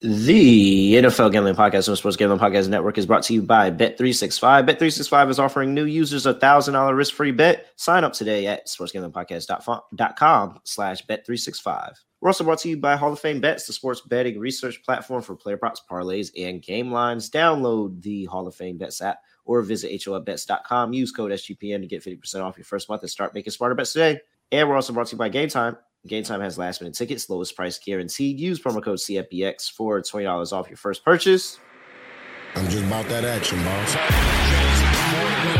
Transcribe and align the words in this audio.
The 0.00 0.94
NFL 0.94 1.32
Gambling 1.32 1.56
Podcast 1.56 1.88
and 1.88 1.98
Sports 1.98 2.16
Gambling 2.16 2.38
Podcast 2.38 2.68
Network 2.68 2.98
is 2.98 3.06
brought 3.06 3.24
to 3.24 3.34
you 3.34 3.42
by 3.42 3.68
Bet365. 3.72 4.68
Bet365 4.68 5.28
is 5.28 5.40
offering 5.40 5.74
new 5.74 5.86
users 5.86 6.24
a 6.24 6.34
$1,000 6.34 6.96
risk-free 6.96 7.32
bet. 7.32 7.66
Sign 7.74 8.04
up 8.04 8.12
today 8.12 8.46
at 8.46 8.68
sportsgamblingpodcast.com 8.68 10.60
slash 10.62 11.04
bet365. 11.04 11.94
We're 12.20 12.28
also 12.28 12.44
brought 12.44 12.60
to 12.60 12.68
you 12.68 12.76
by 12.76 12.94
Hall 12.94 13.12
of 13.12 13.18
Fame 13.18 13.40
Bets, 13.40 13.66
the 13.66 13.72
sports 13.72 14.00
betting 14.02 14.38
research 14.38 14.84
platform 14.84 15.20
for 15.20 15.34
player 15.34 15.56
props, 15.56 15.82
parlays, 15.90 16.30
and 16.38 16.62
game 16.62 16.92
lines. 16.92 17.28
Download 17.28 18.00
the 18.00 18.26
Hall 18.26 18.46
of 18.46 18.54
Fame 18.54 18.78
Bets 18.78 19.02
app 19.02 19.18
or 19.46 19.62
visit 19.62 19.90
hofbets.com. 19.90 20.92
Use 20.92 21.10
code 21.10 21.32
SGPN 21.32 21.80
to 21.80 21.88
get 21.88 22.04
50% 22.04 22.40
off 22.44 22.56
your 22.56 22.64
first 22.64 22.88
month 22.88 23.02
and 23.02 23.10
start 23.10 23.34
making 23.34 23.50
smarter 23.50 23.74
bets 23.74 23.94
today. 23.94 24.20
And 24.52 24.68
we're 24.68 24.76
also 24.76 24.92
brought 24.92 25.08
to 25.08 25.16
you 25.16 25.18
by 25.18 25.28
Game 25.28 25.48
Time. 25.48 25.76
Game 26.08 26.24
Time 26.24 26.40
has 26.40 26.58
last 26.58 26.80
minute 26.80 26.94
tickets, 26.94 27.30
lowest 27.30 27.54
price 27.54 27.78
guaranteed. 27.78 28.40
Use 28.40 28.60
promo 28.60 28.82
code 28.82 28.98
CFBX 28.98 29.70
for 29.70 30.00
$20 30.00 30.52
off 30.52 30.68
your 30.68 30.76
first 30.76 31.04
purchase. 31.04 31.60
I'm 32.54 32.68
just 32.68 32.84
about 32.84 33.06
that 33.08 33.24
action, 33.24 33.62
boss. 33.62 35.57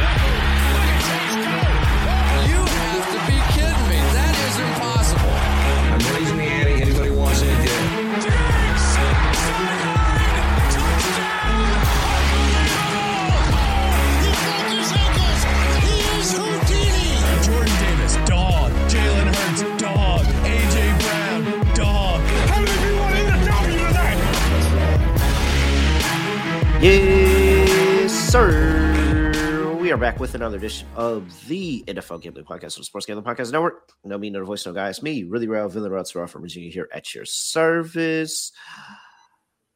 Yes, 26.80 28.12
sir. 28.12 29.76
We 29.80 29.90
are 29.90 29.96
back 29.96 30.20
with 30.20 30.36
another 30.36 30.58
edition 30.58 30.86
of 30.94 31.26
the 31.48 31.82
NFL 31.88 32.22
Gambling 32.22 32.44
Podcast 32.44 32.76
on 32.76 32.82
the 32.82 32.84
Sports 32.84 33.04
Gambling 33.04 33.26
Podcast 33.26 33.50
Network. 33.50 33.90
No 34.04 34.16
me, 34.16 34.30
no 34.30 34.44
voice, 34.44 34.64
no 34.64 34.72
guys. 34.72 35.02
Me, 35.02 35.24
really 35.24 35.48
real, 35.48 35.68
Villain 35.68 35.90
Ruts 35.90 36.12
from 36.12 36.28
Virginia 36.40 36.70
here 36.70 36.88
at 36.94 37.16
your 37.16 37.24
service. 37.24 38.52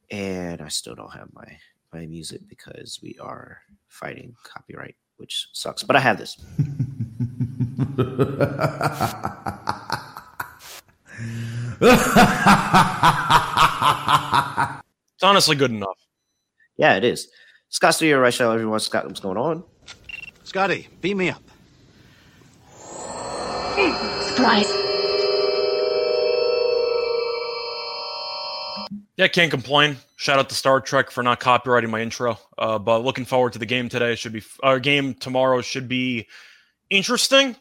And 0.09 0.61
I 0.61 0.69
still 0.69 0.95
don't 0.95 1.11
have 1.11 1.27
my 1.33 1.57
my 1.91 2.05
music 2.05 2.47
because 2.47 2.99
we 3.03 3.17
are 3.19 3.57
fighting 3.89 4.33
copyright, 4.45 4.95
which 5.17 5.49
sucks. 5.51 5.83
But 5.83 5.97
I 5.97 5.99
have 5.99 6.17
this. 6.17 6.37
It's 15.15 15.23
honestly 15.29 15.55
good 15.55 15.71
enough. 15.71 15.97
Yeah, 16.77 16.95
it 16.95 17.03
is. 17.03 17.27
Scott 17.69 17.95
Studio, 17.95 18.19
right 18.19 18.33
show, 18.33 18.51
everyone. 18.51 18.79
Scott, 18.79 19.05
what's 19.05 19.19
going 19.19 19.37
on? 19.37 19.63
Scotty, 20.43 20.87
beat 21.01 21.15
me 21.15 21.29
up. 21.29 21.41
Surprise. 24.35 24.71
Yeah, 29.15 29.27
can't 29.27 29.51
complain. 29.51 29.97
Shout 30.15 30.39
out 30.39 30.49
to 30.49 30.55
Star 30.55 30.81
Trek 30.81 31.11
for 31.11 31.21
not 31.21 31.39
copyrighting 31.39 31.89
my 31.89 32.01
intro. 32.01 32.37
Uh, 32.57 32.79
but 32.79 33.03
looking 33.03 33.25
forward 33.25 33.53
to 33.53 33.59
the 33.59 33.65
game 33.65 33.87
today. 33.89 34.15
Should 34.15 34.33
be 34.33 34.43
our 34.63 34.79
game 34.79 35.13
tomorrow 35.13 35.61
should 35.61 35.87
be 35.87 36.27
interesting. 36.89 37.55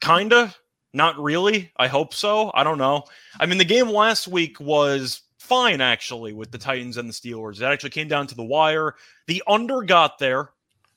Kinda, 0.00 0.54
not 0.94 1.18
really. 1.18 1.70
I 1.76 1.88
hope 1.88 2.14
so. 2.14 2.50
I 2.54 2.64
don't 2.64 2.78
know. 2.78 3.04
I 3.38 3.46
mean, 3.46 3.58
the 3.58 3.64
game 3.64 3.88
last 3.88 4.28
week 4.28 4.60
was 4.60 5.20
fine 5.48 5.80
actually 5.80 6.32
with 6.32 6.50
the 6.50 6.58
Titans 6.58 6.96
and 6.96 7.08
the 7.08 7.12
Steelers. 7.12 7.60
It 7.60 7.64
actually 7.64 7.90
came 7.90 8.08
down 8.08 8.26
to 8.28 8.34
the 8.34 8.44
wire. 8.44 8.94
The 9.26 9.42
under 9.46 9.82
got 9.82 10.18
there 10.18 10.50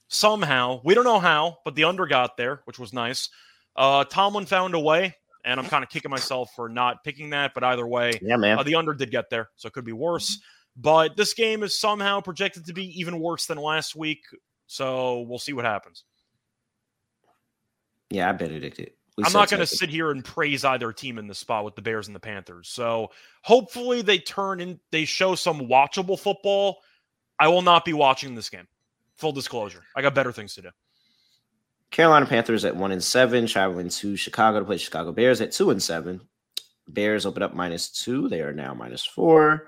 somehow. 0.09 0.81
We 0.83 0.93
don't 0.93 1.03
know 1.05 1.19
how, 1.19 1.57
but 1.65 1.75
the 1.75 1.85
under 1.85 2.05
got 2.05 2.37
there, 2.37 2.61
which 2.65 2.77
was 2.77 2.93
nice. 2.93 3.29
Uh, 3.75 4.03
Tomlin 4.03 4.45
found 4.45 4.75
a 4.75 4.79
way, 4.79 5.15
and 5.45 5.59
I'm 5.59 5.65
kind 5.67 5.83
of 5.83 5.89
kicking 5.89 6.11
myself 6.11 6.51
for 6.55 6.67
not 6.69 7.03
picking 7.03 7.29
that. 7.31 7.53
But 7.53 7.63
either 7.63 7.87
way, 7.87 8.19
Yeah, 8.21 8.35
man. 8.35 8.59
uh, 8.59 8.63
the 8.63 8.75
under 8.75 8.93
did 8.93 9.09
get 9.11 9.29
there, 9.29 9.49
so 9.55 9.67
it 9.67 9.73
could 9.73 9.85
be 9.85 9.93
worse. 9.93 10.39
But 10.75 11.17
this 11.17 11.33
game 11.33 11.63
is 11.63 11.79
somehow 11.79 12.21
projected 12.21 12.65
to 12.65 12.73
be 12.73 12.85
even 12.99 13.19
worse 13.19 13.45
than 13.45 13.57
last 13.57 13.95
week. 13.95 14.21
So 14.67 15.21
we'll 15.21 15.39
see 15.39 15.53
what 15.53 15.65
happens. 15.65 16.03
Yeah, 18.09 18.29
I 18.29 18.33
Benedicted. 18.33 18.91
We 18.91 19.00
I'm 19.17 19.33
not 19.33 19.49
going 19.49 19.59
to 19.59 19.67
sit 19.67 19.89
here 19.89 20.11
and 20.11 20.23
praise 20.23 20.63
either 20.63 20.91
team 20.93 21.17
in 21.17 21.27
the 21.27 21.35
spot 21.35 21.65
with 21.65 21.75
the 21.75 21.81
Bears 21.81 22.07
and 22.07 22.15
the 22.15 22.19
Panthers. 22.19 22.69
So 22.69 23.11
hopefully 23.41 24.01
they 24.01 24.19
turn 24.19 24.61
and 24.61 24.79
they 24.91 25.05
show 25.05 25.35
some 25.35 25.61
watchable 25.61 26.17
football. 26.17 26.79
I 27.39 27.47
will 27.47 27.61
not 27.61 27.83
be 27.85 27.93
watching 27.93 28.35
this 28.35 28.49
game. 28.49 28.67
Full 29.17 29.33
disclosure, 29.33 29.83
I 29.95 30.01
got 30.01 30.15
better 30.15 30.31
things 30.31 30.55
to 30.55 30.61
do. 30.63 30.69
Carolina 31.91 32.25
Panthers 32.25 32.63
at 32.63 32.75
one 32.75 32.91
and 32.91 33.03
seven, 33.03 33.45
traveling 33.45 33.89
to 33.89 34.15
Chicago 34.15 34.59
to 34.59 34.65
play 34.65 34.77
Chicago 34.77 35.11
Bears 35.11 35.41
at 35.41 35.51
two 35.51 35.69
and 35.71 35.83
seven. 35.83 36.21
Bears 36.87 37.25
open 37.25 37.43
up 37.43 37.53
minus 37.53 37.89
two. 37.89 38.29
They 38.29 38.41
are 38.41 38.53
now 38.53 38.73
minus 38.73 39.05
four. 39.05 39.67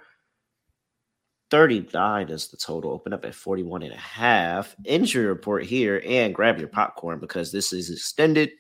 39 1.52 2.30
is 2.30 2.48
the 2.48 2.58
total. 2.58 2.92
Open 2.92 3.14
up 3.14 3.26
at 3.26 3.36
41 3.36 3.84
and 3.84 3.94
a 3.94 3.98
half. 3.98 4.76
Injury 4.86 5.26
report 5.28 5.66
here 5.66 6.02
and 6.04 6.34
grab 6.34 6.58
your 6.58 6.68
popcorn 6.68 7.20
because 7.20 7.52
this 7.52 7.74
is 7.74 7.92
extended. 7.92 8.52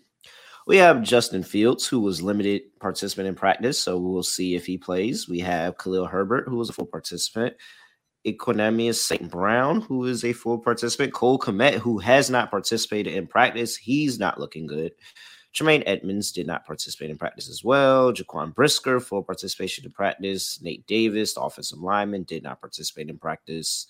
We 0.66 0.78
have 0.78 1.04
Justin 1.04 1.44
Fields, 1.44 1.86
who 1.86 2.00
was 2.00 2.22
limited 2.22 2.62
participant 2.80 3.28
in 3.28 3.36
practice, 3.36 3.80
so 3.80 3.98
we'll 3.98 4.24
see 4.24 4.56
if 4.56 4.66
he 4.66 4.78
plays. 4.78 5.28
We 5.28 5.40
have 5.40 5.78
Khalil 5.78 6.06
Herbert, 6.06 6.48
who 6.48 6.56
was 6.56 6.70
a 6.70 6.74
full 6.74 6.86
participant. 6.86 7.56
Equanimous 8.26 8.96
St. 8.96 9.30
Brown, 9.30 9.82
who 9.82 10.06
is 10.06 10.24
a 10.24 10.32
full 10.32 10.58
participant. 10.58 11.12
Cole 11.14 11.38
Kmet, 11.38 11.74
who 11.74 11.98
has 11.98 12.30
not 12.30 12.50
participated 12.50 13.14
in 13.14 13.28
practice. 13.28 13.76
He's 13.76 14.18
not 14.20 14.40
looking 14.40 14.66
good. 14.66 14.94
Tremaine 15.52 15.84
Edmunds 15.86 16.32
did 16.32 16.48
not 16.48 16.66
participate 16.66 17.10
in 17.10 17.18
practice 17.18 17.50
as 17.50 17.64
well. 17.64 18.14
Jaquan 18.14 18.56
Brisker, 18.56 19.00
full 19.02 19.22
participation 19.22 19.86
in 19.86 19.92
practice. 19.92 20.62
Nate 20.62 20.88
Davis, 20.88 21.34
the 21.34 21.42
offensive 21.42 21.80
lineman, 21.80 22.24
did 22.24 22.42
not 22.42 22.62
participate 22.62 23.10
in 23.10 23.20
practice. 23.20 23.86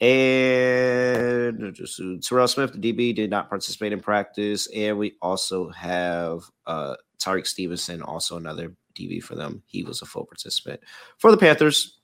And 0.00 1.76
Terrell 2.22 2.48
Smith, 2.48 2.72
the 2.72 2.92
DB, 2.92 3.14
did 3.14 3.30
not 3.30 3.48
participate 3.48 3.92
in 3.92 4.00
practice. 4.00 4.68
And 4.74 4.96
we 4.96 5.14
also 5.20 5.70
have 5.70 6.42
uh, 6.66 6.94
Tyrique 7.18 7.46
Stevenson, 7.46 8.02
also 8.02 8.36
another 8.36 8.74
DB 8.94 9.22
for 9.22 9.34
them. 9.34 9.62
He 9.66 9.82
was 9.82 10.02
a 10.02 10.06
full 10.06 10.24
participant. 10.24 10.80
For 11.18 11.30
the 11.30 11.36
Panthers, 11.36 11.98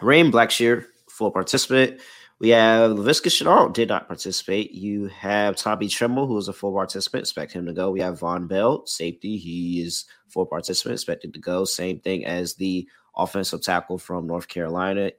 Raheem 0.00 0.32
Blackshear, 0.32 0.86
full 1.08 1.30
participant. 1.30 2.00
We 2.40 2.48
have 2.48 2.90
Laviska 2.90 3.28
Shenault 3.28 3.72
did 3.72 3.88
not 3.88 4.08
participate. 4.08 4.72
You 4.72 5.06
have 5.06 5.54
Tommy 5.54 5.86
Tremble, 5.86 6.26
who 6.26 6.36
is 6.36 6.48
a 6.48 6.52
full 6.52 6.72
participant. 6.72 7.22
Expect 7.22 7.52
him 7.52 7.64
to 7.66 7.72
go. 7.72 7.92
We 7.92 8.00
have 8.00 8.18
Vonn 8.18 8.48
Bell, 8.48 8.84
safety. 8.86 9.36
He 9.36 9.80
is 9.80 10.04
full 10.28 10.46
participant, 10.46 10.94
expected 10.94 11.32
to 11.34 11.40
go. 11.40 11.64
Same 11.64 12.00
thing 12.00 12.26
as 12.26 12.54
the 12.54 12.88
offensive 13.16 13.62
tackle 13.62 13.98
from 13.98 14.26
North 14.26 14.48
Carolina, 14.48 15.12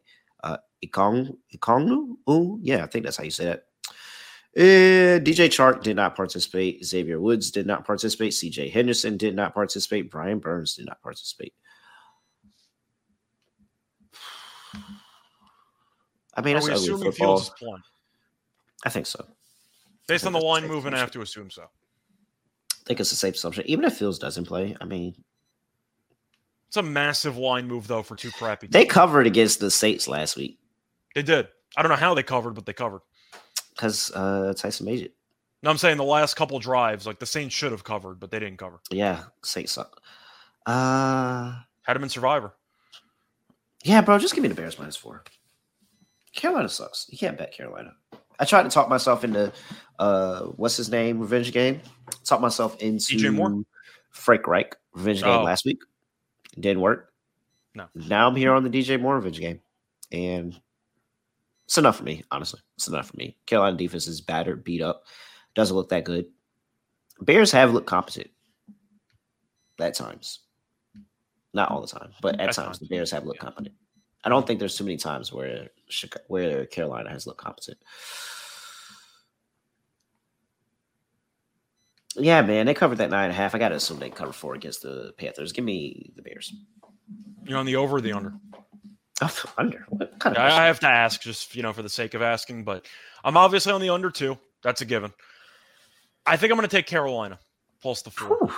Ikong, 0.86 1.36
Ikongnu. 1.56 2.16
Ooh, 2.30 2.60
yeah, 2.62 2.84
I 2.84 2.88
think 2.88 3.06
that's 3.06 3.18
how 3.18 3.24
you 3.24 3.32
say 3.32 3.46
that. 3.46 3.66
Uh, 4.58 5.20
DJ 5.20 5.50
Chark 5.50 5.84
did 5.84 5.98
not 5.98 6.16
participate. 6.16 6.86
Xavier 6.86 7.20
Woods 7.20 7.52
did 7.52 7.68
not 7.68 7.86
participate. 7.86 8.32
CJ 8.32 8.72
Henderson 8.72 9.18
did 9.18 9.36
not 9.36 9.54
participate. 9.54 10.10
Brian 10.10 10.40
Burns 10.40 10.76
did 10.76 10.86
not 10.86 11.02
participate. 11.02 11.54
I 16.38 16.42
mean, 16.42 16.56
Are 16.56 16.60
it's 16.60 16.68
ugly 16.68 16.76
assuming 16.78 17.12
football. 17.12 17.38
Fields 17.38 17.48
is 17.48 17.54
playing? 17.58 17.82
I 18.86 18.90
think 18.90 19.08
so. 19.08 19.26
Based 20.08 20.26
on 20.26 20.34
the 20.34 20.40
line 20.40 20.62
safe 20.64 20.72
moving, 20.72 20.94
I 20.94 21.00
have 21.00 21.12
to 21.12 21.22
assume 21.22 21.50
so. 21.50 21.64
I 21.64 22.84
think 22.86 23.00
it's 23.00 23.12
a 23.12 23.16
safe 23.16 23.36
assumption. 23.36 23.64
Even 23.68 23.84
if 23.86 23.98
Fields 23.98 24.20
doesn't 24.20 24.46
play, 24.46 24.76
I 24.80 24.86
mean, 24.86 25.16
It's 26.68 26.78
a 26.78 26.84
massive 26.84 27.38
line 27.38 27.68
move 27.68 27.88
though 27.88 28.04
for 28.04 28.16
two 28.16 28.32
crappy. 28.32 28.68
Teams. 28.68 28.74
They 28.74 28.86
covered 28.86 29.28
against 29.28 29.60
the 29.60 29.72
Saints 29.72 30.08
last 30.08 30.36
week 30.38 30.60
They 31.16 31.24
did. 31.24 31.48
I 31.76 31.82
don't 31.82 31.90
know 31.90 31.96
how 31.98 32.14
they 32.14 32.24
covered, 32.24 32.54
but 32.56 32.66
they 32.66 32.74
covered. 32.74 33.02
because 33.76 34.12
uh, 34.14 34.54
Tyson 34.56 34.86
made 34.86 35.02
it. 35.02 35.16
No, 35.64 35.72
I'm 35.72 35.78
saying 35.80 35.98
the 35.98 36.04
last 36.04 36.36
couple 36.36 36.60
drives, 36.60 37.08
like 37.08 37.18
the 37.20 37.26
Saints 37.26 37.56
should 37.56 37.72
have 37.72 37.84
covered, 37.84 38.20
but 38.20 38.30
they 38.30 38.38
didn't 38.40 38.58
cover. 38.58 38.80
Yeah, 38.92 39.24
Saints 39.44 39.72
suck. 39.72 40.00
Uh, 40.66 41.56
Had 41.84 41.96
him 41.96 42.04
in 42.04 42.10
Survivor. 42.10 42.54
yeah, 43.84 44.02
bro, 44.02 44.20
just 44.20 44.36
give 44.36 44.42
me 44.44 44.50
the 44.50 44.56
Bears 44.56 44.78
minus 44.78 44.96
four. 44.96 45.24
Carolina 46.36 46.70
sucks. 46.70 47.08
You 47.10 47.18
can't 47.18 47.38
bet 47.38 47.54
Carolina. 47.54 47.94
I 48.40 48.46
tried 48.46 48.64
to 48.64 48.70
talk 48.70 48.90
myself 48.90 49.24
into 49.24 49.52
uh, 50.00 50.42
what's 50.42 50.76
his 50.76 50.90
name, 50.92 51.20
Revenge 51.20 51.52
Game. 51.54 51.80
Talk 52.26 52.42
myself 52.42 52.76
into 52.82 53.16
DJ 53.16 53.34
Moore? 53.34 53.64
Frank 54.12 54.46
Reich 54.48 54.76
Revenge 54.94 55.22
Game 55.24 55.40
Oh. 55.40 55.44
last 55.44 55.66
week. 55.66 55.80
Didn't 56.60 56.82
work. 56.82 57.12
No. 57.74 57.88
Now 57.96 58.28
I'm 58.28 58.36
here 58.36 58.54
on 58.54 58.64
the 58.64 58.70
DJ 58.70 59.00
Moore 59.00 59.16
Revenge 59.16 59.40
Game, 59.40 59.62
and 60.12 60.60
it's 61.66 61.78
enough 61.78 61.98
for 61.98 62.04
me. 62.04 62.24
Honestly, 62.32 62.60
it's 62.76 62.88
enough 62.88 63.08
for 63.08 63.18
me. 63.18 63.38
Carolina 63.46 63.78
defense 63.78 64.08
is 64.08 64.22
battered, 64.22 64.64
beat 64.64 64.82
up, 64.82 65.04
doesn't 65.56 65.76
look 65.76 65.90
that 65.90 66.04
good. 66.04 66.28
Bears 67.22 67.52
have 67.52 67.74
looked 67.74 67.88
competent 67.88 68.30
at 69.80 69.96
times, 69.96 70.42
not 71.54 71.72
all 71.72 71.82
the 71.82 71.88
time, 71.88 72.12
but 72.22 72.40
at, 72.40 72.50
At 72.50 72.56
times, 72.56 72.80
the 72.80 72.88
Bears 72.88 73.12
have 73.12 73.26
looked 73.26 73.40
yeah. 73.40 73.46
competent. 73.46 73.76
I 74.24 74.30
don't 74.30 74.46
think 74.46 74.60
there's 74.60 74.78
too 74.78 74.84
many 74.84 74.98
times 74.98 75.32
where 75.32 75.70
Chicago, 75.88 76.24
where 76.28 76.66
Carolina 76.66 77.10
has 77.10 77.28
looked 77.28 77.42
competent. 77.42 77.78
Yeah, 82.18 82.42
man, 82.42 82.66
they 82.66 82.74
covered 82.74 82.98
that 83.00 83.10
nine 83.10 83.26
and 83.26 83.34
a 83.34 83.36
half. 83.36 83.54
I 83.56 83.60
gotta 83.60 83.76
assume 83.76 84.00
they 84.00 84.10
cover 84.10 84.32
four 84.32 84.56
against 84.56 84.82
the 84.82 85.14
Panthers. 85.18 85.52
Give 85.52 85.66
me 85.66 86.12
the 86.16 86.22
Bears. 86.22 86.54
You're 87.44 87.58
on 87.58 87.66
the 87.66 87.76
over 87.76 87.98
or 87.98 88.02
the 88.02 88.14
under? 88.14 88.34
Oh, 89.22 89.44
under. 89.58 89.86
What 89.90 90.20
kind 90.20 90.36
of? 90.36 90.44
I, 90.44 90.64
I 90.64 90.66
have 90.68 90.80
to 90.82 90.88
ask, 90.88 91.22
just 91.22 91.56
you 91.56 91.64
know, 91.64 91.74
for 91.74 91.82
the 91.82 91.90
sake 91.90 92.14
of 92.14 92.22
asking, 92.22 92.64
but 92.64 92.86
I'm 93.24 93.38
obviously 93.38 93.72
on 93.72 93.82
the 93.82 93.90
under 93.90 94.12
two. 94.12 94.38
That's 94.62 94.82
a 94.82 94.86
given. 94.86 95.14
I 96.26 96.38
think 96.38 96.52
I'm 96.52 96.58
going 96.58 96.68
to 96.68 96.76
take 96.76 96.88
Carolina 96.88 97.40
plus 97.82 98.02
the 98.02 98.10
four. 98.10 98.38
Whew. 98.38 98.54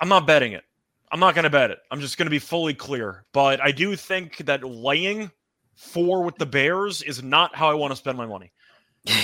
I'm 0.00 0.08
not 0.08 0.26
betting 0.26 0.52
it. 0.52 0.64
I'm 1.10 1.20
not 1.20 1.34
going 1.34 1.44
to 1.44 1.50
bet 1.50 1.70
it. 1.70 1.78
I'm 1.90 2.00
just 2.00 2.18
going 2.18 2.26
to 2.26 2.30
be 2.30 2.38
fully 2.38 2.74
clear. 2.74 3.24
But 3.32 3.60
I 3.60 3.72
do 3.72 3.96
think 3.96 4.38
that 4.38 4.64
laying 4.64 5.30
four 5.74 6.22
with 6.22 6.36
the 6.36 6.46
Bears 6.46 7.02
is 7.02 7.22
not 7.22 7.54
how 7.54 7.70
I 7.70 7.74
want 7.74 7.92
to 7.92 7.96
spend 7.96 8.16
my 8.18 8.26
money. 8.26 8.52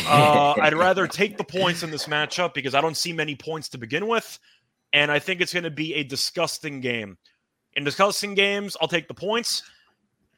Uh, 0.07 0.55
I'd 0.61 0.75
rather 0.75 1.07
take 1.09 1.37
the 1.37 1.45
points 1.45 1.83
in 1.83 1.91
this 1.91 2.07
matchup 2.07 2.55
because 2.55 2.75
I 2.75 2.81
don't 2.81 2.97
see 2.97 3.13
many 3.13 3.35
points 3.35 3.69
to 3.71 3.79
begin 3.79 4.07
with. 4.07 4.39
And 4.93 5.11
I 5.11 5.19
think 5.19 5.41
it's 5.41 5.53
going 5.53 5.65
to 5.65 5.71
be 5.71 5.95
a 5.95 6.05
disgusting 6.05 6.81
game. 6.81 7.17
In 7.75 7.85
disgusting 7.85 8.35
games, 8.35 8.77
I'll 8.81 8.89
take 8.89 9.09
the 9.09 9.15
points. 9.15 9.63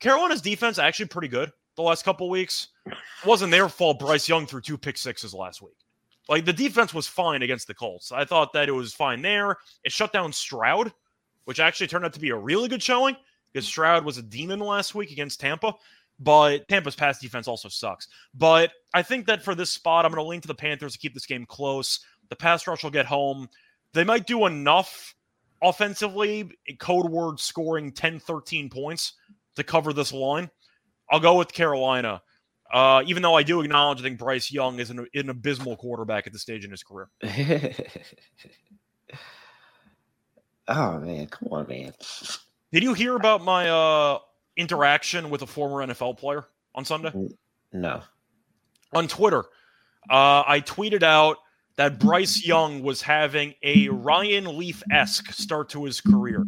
Carolina's 0.04 0.42
defense 0.42 0.78
actually 0.78 1.06
pretty 1.06 1.28
good 1.28 1.50
the 1.76 1.82
last 1.82 2.04
couple 2.04 2.28
weeks. 2.28 2.68
It 2.84 2.94
wasn't 3.24 3.50
their 3.50 3.70
fault 3.70 3.98
Bryce 3.98 4.28
Young 4.28 4.44
threw 4.44 4.60
two 4.60 4.76
pick 4.76 4.98
sixes 4.98 5.32
last 5.32 5.62
week. 5.62 5.78
Like 6.28 6.44
the 6.44 6.52
defense 6.52 6.92
was 6.92 7.06
fine 7.06 7.40
against 7.40 7.66
the 7.66 7.72
Colts. 7.72 8.12
I 8.12 8.26
thought 8.26 8.52
that 8.52 8.68
it 8.68 8.72
was 8.72 8.92
fine 8.92 9.22
there. 9.22 9.56
It 9.82 9.92
shut 9.92 10.12
down 10.12 10.30
Stroud, 10.30 10.92
which 11.46 11.58
actually 11.58 11.86
turned 11.86 12.04
out 12.04 12.12
to 12.12 12.20
be 12.20 12.28
a 12.28 12.36
really 12.36 12.68
good 12.68 12.82
showing 12.82 13.16
because 13.50 13.66
Stroud 13.66 14.04
was 14.04 14.18
a 14.18 14.22
demon 14.22 14.60
last 14.60 14.94
week 14.94 15.10
against 15.10 15.40
Tampa. 15.40 15.72
But 16.20 16.68
Tampa's 16.68 16.94
pass 16.94 17.18
defense 17.18 17.48
also 17.48 17.70
sucks. 17.70 18.08
But 18.34 18.72
I 18.92 19.00
think 19.00 19.24
that 19.24 19.42
for 19.42 19.54
this 19.54 19.72
spot, 19.72 20.04
I'm 20.04 20.12
going 20.12 20.22
to 20.22 20.28
lean 20.28 20.42
to 20.42 20.48
the 20.48 20.54
Panthers 20.54 20.92
to 20.92 20.98
keep 20.98 21.14
this 21.14 21.24
game 21.24 21.46
close. 21.46 22.00
The 22.28 22.36
pass 22.36 22.66
rush 22.66 22.84
will 22.84 22.90
get 22.90 23.06
home. 23.06 23.48
They 23.94 24.04
might 24.04 24.26
do 24.26 24.44
enough 24.44 25.14
offensively, 25.62 26.50
code 26.78 27.10
word 27.10 27.40
scoring 27.40 27.90
10, 27.90 28.20
13 28.20 28.68
points 28.68 29.14
to 29.56 29.64
cover 29.64 29.92
this 29.92 30.12
line. 30.12 30.50
I'll 31.10 31.20
go 31.20 31.36
with 31.36 31.52
Carolina. 31.52 32.22
Uh, 32.72 33.02
even 33.06 33.22
though 33.22 33.34
I 33.34 33.42
do 33.42 33.60
acknowledge, 33.60 34.00
I 34.00 34.02
think 34.02 34.18
Bryce 34.18 34.50
Young 34.50 34.80
is 34.80 34.90
an, 34.90 35.06
an 35.14 35.28
abysmal 35.28 35.76
quarterback 35.76 36.26
at 36.26 36.32
this 36.32 36.42
stage 36.42 36.64
in 36.64 36.70
his 36.70 36.82
career. 36.82 37.08
oh 40.68 40.98
man, 40.98 41.26
come 41.26 41.48
on, 41.52 41.68
man. 41.68 41.92
Did 42.72 42.82
you 42.82 42.94
hear 42.94 43.14
about 43.16 43.44
my 43.44 43.68
uh, 43.68 44.18
interaction 44.56 45.30
with 45.30 45.42
a 45.42 45.46
former 45.46 45.86
NFL 45.86 46.18
player 46.18 46.46
on 46.74 46.84
Sunday? 46.84 47.12
No. 47.72 48.02
On 48.92 49.06
Twitter, 49.06 49.44
uh, 50.10 50.42
I 50.46 50.62
tweeted 50.64 51.02
out 51.02 51.36
that 51.76 51.98
Bryce 51.98 52.44
Young 52.44 52.82
was 52.82 53.02
having 53.02 53.54
a 53.62 53.88
Ryan 53.88 54.58
Leaf 54.58 54.82
esque 54.90 55.32
start 55.32 55.68
to 55.70 55.84
his 55.84 56.00
career. 56.00 56.44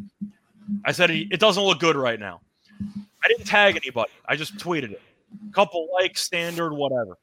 I 0.84 0.92
said 0.92 1.10
it 1.10 1.40
doesn't 1.40 1.62
look 1.62 1.78
good 1.78 1.96
right 1.96 2.18
now. 2.18 2.40
I 2.80 3.28
didn't 3.28 3.46
tag 3.46 3.76
anybody. 3.76 4.10
I 4.26 4.36
just 4.36 4.56
tweeted 4.56 4.92
it. 4.92 5.02
Couple 5.52 5.88
likes, 5.92 6.22
standard, 6.22 6.72
whatever. 6.72 7.18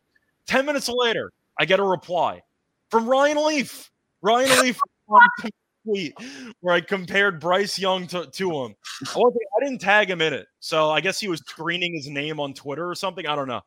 Ten 0.45 0.65
minutes 0.65 0.89
later, 0.89 1.31
I 1.59 1.65
get 1.65 1.79
a 1.79 1.83
reply 1.83 2.41
from 2.89 3.07
Ryan 3.07 3.45
Leaf. 3.45 3.89
Ryan 4.21 4.59
Leaf 4.61 4.79
tweet 5.85 6.13
where 6.61 6.75
I 6.75 6.81
compared 6.81 7.39
Bryce 7.39 7.77
Young 7.77 8.07
to, 8.07 8.25
to 8.25 8.51
him. 8.51 8.75
I, 9.15 9.21
didn't 9.63 9.79
tag 9.79 10.09
him 10.09 10.21
in 10.21 10.33
it, 10.33 10.47
so 10.59 10.89
I 10.89 11.01
guess 11.01 11.19
he 11.19 11.27
was 11.27 11.39
screening 11.39 11.93
his 11.93 12.09
name 12.09 12.39
on 12.39 12.53
Twitter 12.53 12.89
or 12.89 12.95
something. 12.95 13.25
I 13.25 13.35
don't 13.35 13.47
know. 13.47 13.61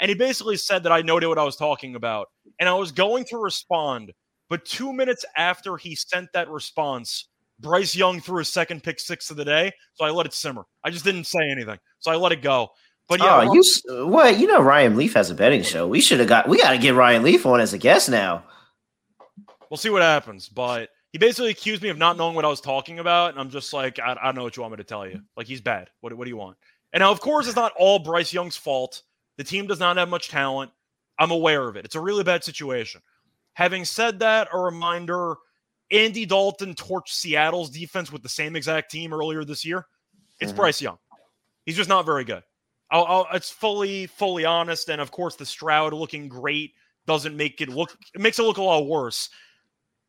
And 0.00 0.08
he 0.08 0.14
basically 0.14 0.56
said 0.56 0.82
that 0.84 0.92
I 0.92 1.02
noted 1.02 1.28
what 1.28 1.38
I 1.38 1.44
was 1.44 1.56
talking 1.56 1.94
about, 1.94 2.28
and 2.60 2.68
I 2.68 2.74
was 2.74 2.92
going 2.92 3.24
to 3.26 3.38
respond, 3.38 4.12
but 4.48 4.64
two 4.64 4.92
minutes 4.92 5.24
after 5.36 5.76
he 5.76 5.94
sent 5.94 6.32
that 6.34 6.48
response, 6.48 7.28
Bryce 7.60 7.94
Young 7.94 8.20
threw 8.20 8.38
his 8.38 8.48
second 8.48 8.82
pick 8.82 9.00
six 9.00 9.30
of 9.30 9.36
the 9.36 9.44
day, 9.44 9.72
so 9.94 10.04
I 10.04 10.10
let 10.10 10.26
it 10.26 10.32
simmer. 10.32 10.64
I 10.84 10.90
just 10.90 11.04
didn't 11.04 11.24
say 11.24 11.50
anything, 11.50 11.78
so 11.98 12.10
I 12.10 12.16
let 12.16 12.32
it 12.32 12.42
go. 12.42 12.68
But 13.08 13.20
yeah, 13.20 13.48
oh, 13.48 13.54
you 13.54 14.06
what? 14.06 14.38
You 14.38 14.46
know, 14.46 14.60
Ryan 14.60 14.94
Leaf 14.96 15.14
has 15.14 15.30
a 15.30 15.34
betting 15.34 15.62
show. 15.62 15.88
We 15.88 16.00
should 16.00 16.20
have 16.20 16.28
got. 16.28 16.46
We 16.46 16.58
got 16.58 16.72
to 16.72 16.78
get 16.78 16.94
Ryan 16.94 17.22
Leaf 17.22 17.46
on 17.46 17.60
as 17.60 17.72
a 17.72 17.78
guest 17.78 18.10
now. 18.10 18.44
we'll 19.70 19.78
see 19.78 19.88
what 19.88 20.02
happens. 20.02 20.48
But 20.48 20.90
he 21.12 21.18
basically 21.18 21.50
accused 21.50 21.82
me 21.82 21.88
of 21.88 21.96
not 21.96 22.18
knowing 22.18 22.34
what 22.34 22.44
I 22.44 22.48
was 22.48 22.60
talking 22.60 22.98
about, 22.98 23.30
and 23.30 23.40
I'm 23.40 23.48
just 23.48 23.72
like, 23.72 23.98
I, 23.98 24.12
I 24.12 24.26
don't 24.26 24.34
know 24.34 24.42
what 24.42 24.56
you 24.56 24.62
want 24.62 24.72
me 24.72 24.76
to 24.76 24.84
tell 24.84 25.06
you. 25.06 25.22
Like 25.38 25.46
he's 25.46 25.62
bad. 25.62 25.88
What, 26.00 26.12
what 26.12 26.24
do 26.24 26.30
you 26.30 26.36
want? 26.36 26.58
And 26.92 27.00
now, 27.00 27.10
of 27.10 27.20
course, 27.20 27.46
it's 27.46 27.56
not 27.56 27.72
all 27.78 27.98
Bryce 27.98 28.32
Young's 28.32 28.56
fault. 28.56 29.02
The 29.38 29.44
team 29.44 29.66
does 29.66 29.80
not 29.80 29.96
have 29.96 30.10
much 30.10 30.28
talent. 30.28 30.70
I'm 31.18 31.30
aware 31.30 31.66
of 31.66 31.76
it. 31.76 31.86
It's 31.86 31.94
a 31.94 32.00
really 32.00 32.24
bad 32.24 32.44
situation. 32.44 33.00
Having 33.54 33.86
said 33.86 34.18
that, 34.18 34.48
a 34.52 34.58
reminder: 34.58 35.36
Andy 35.90 36.26
Dalton 36.26 36.74
torched 36.74 37.08
Seattle's 37.08 37.70
defense 37.70 38.12
with 38.12 38.22
the 38.22 38.28
same 38.28 38.56
exact 38.56 38.90
team 38.90 39.12
earlier 39.12 39.44
this 39.44 39.64
year. 39.64 39.86
It's 40.40 40.52
Mhm. 40.52 40.56
Bryce 40.56 40.82
Young. 40.82 40.98
He's 41.64 41.76
just 41.76 41.88
not 41.88 42.04
very 42.06 42.24
good. 42.24 42.42
I'll, 42.90 43.04
I'll, 43.04 43.26
it's 43.34 43.50
fully, 43.50 44.06
fully 44.06 44.44
honest. 44.44 44.88
And 44.88 45.00
of 45.00 45.10
course, 45.10 45.36
the 45.36 45.46
Stroud 45.46 45.92
looking 45.92 46.28
great 46.28 46.72
doesn't 47.06 47.36
make 47.36 47.60
it 47.60 47.68
look. 47.68 47.96
It 48.14 48.20
makes 48.20 48.38
it 48.38 48.42
look 48.42 48.58
a 48.58 48.62
lot 48.62 48.86
worse. 48.86 49.28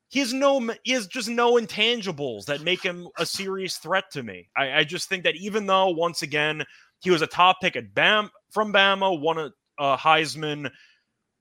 He 0.09 0.19
has 0.19 0.33
no. 0.33 0.59
He 0.83 0.93
has 0.93 1.07
just 1.07 1.29
no 1.29 1.53
intangibles 1.53 2.45
that 2.45 2.61
make 2.61 2.81
him 2.81 3.07
a 3.17 3.25
serious 3.25 3.77
threat 3.77 4.05
to 4.11 4.23
me. 4.23 4.49
I, 4.57 4.79
I 4.79 4.83
just 4.83 5.07
think 5.07 5.23
that 5.23 5.35
even 5.35 5.65
though 5.67 5.89
once 5.89 6.21
again 6.23 6.65
he 6.99 7.11
was 7.11 7.21
a 7.21 7.27
top 7.27 7.57
pick 7.61 7.75
at 7.75 7.93
Bam 7.93 8.29
from 8.49 8.73
Bama, 8.73 9.19
won 9.19 9.37
a, 9.37 9.51
a 9.77 9.97
Heisman. 9.97 10.71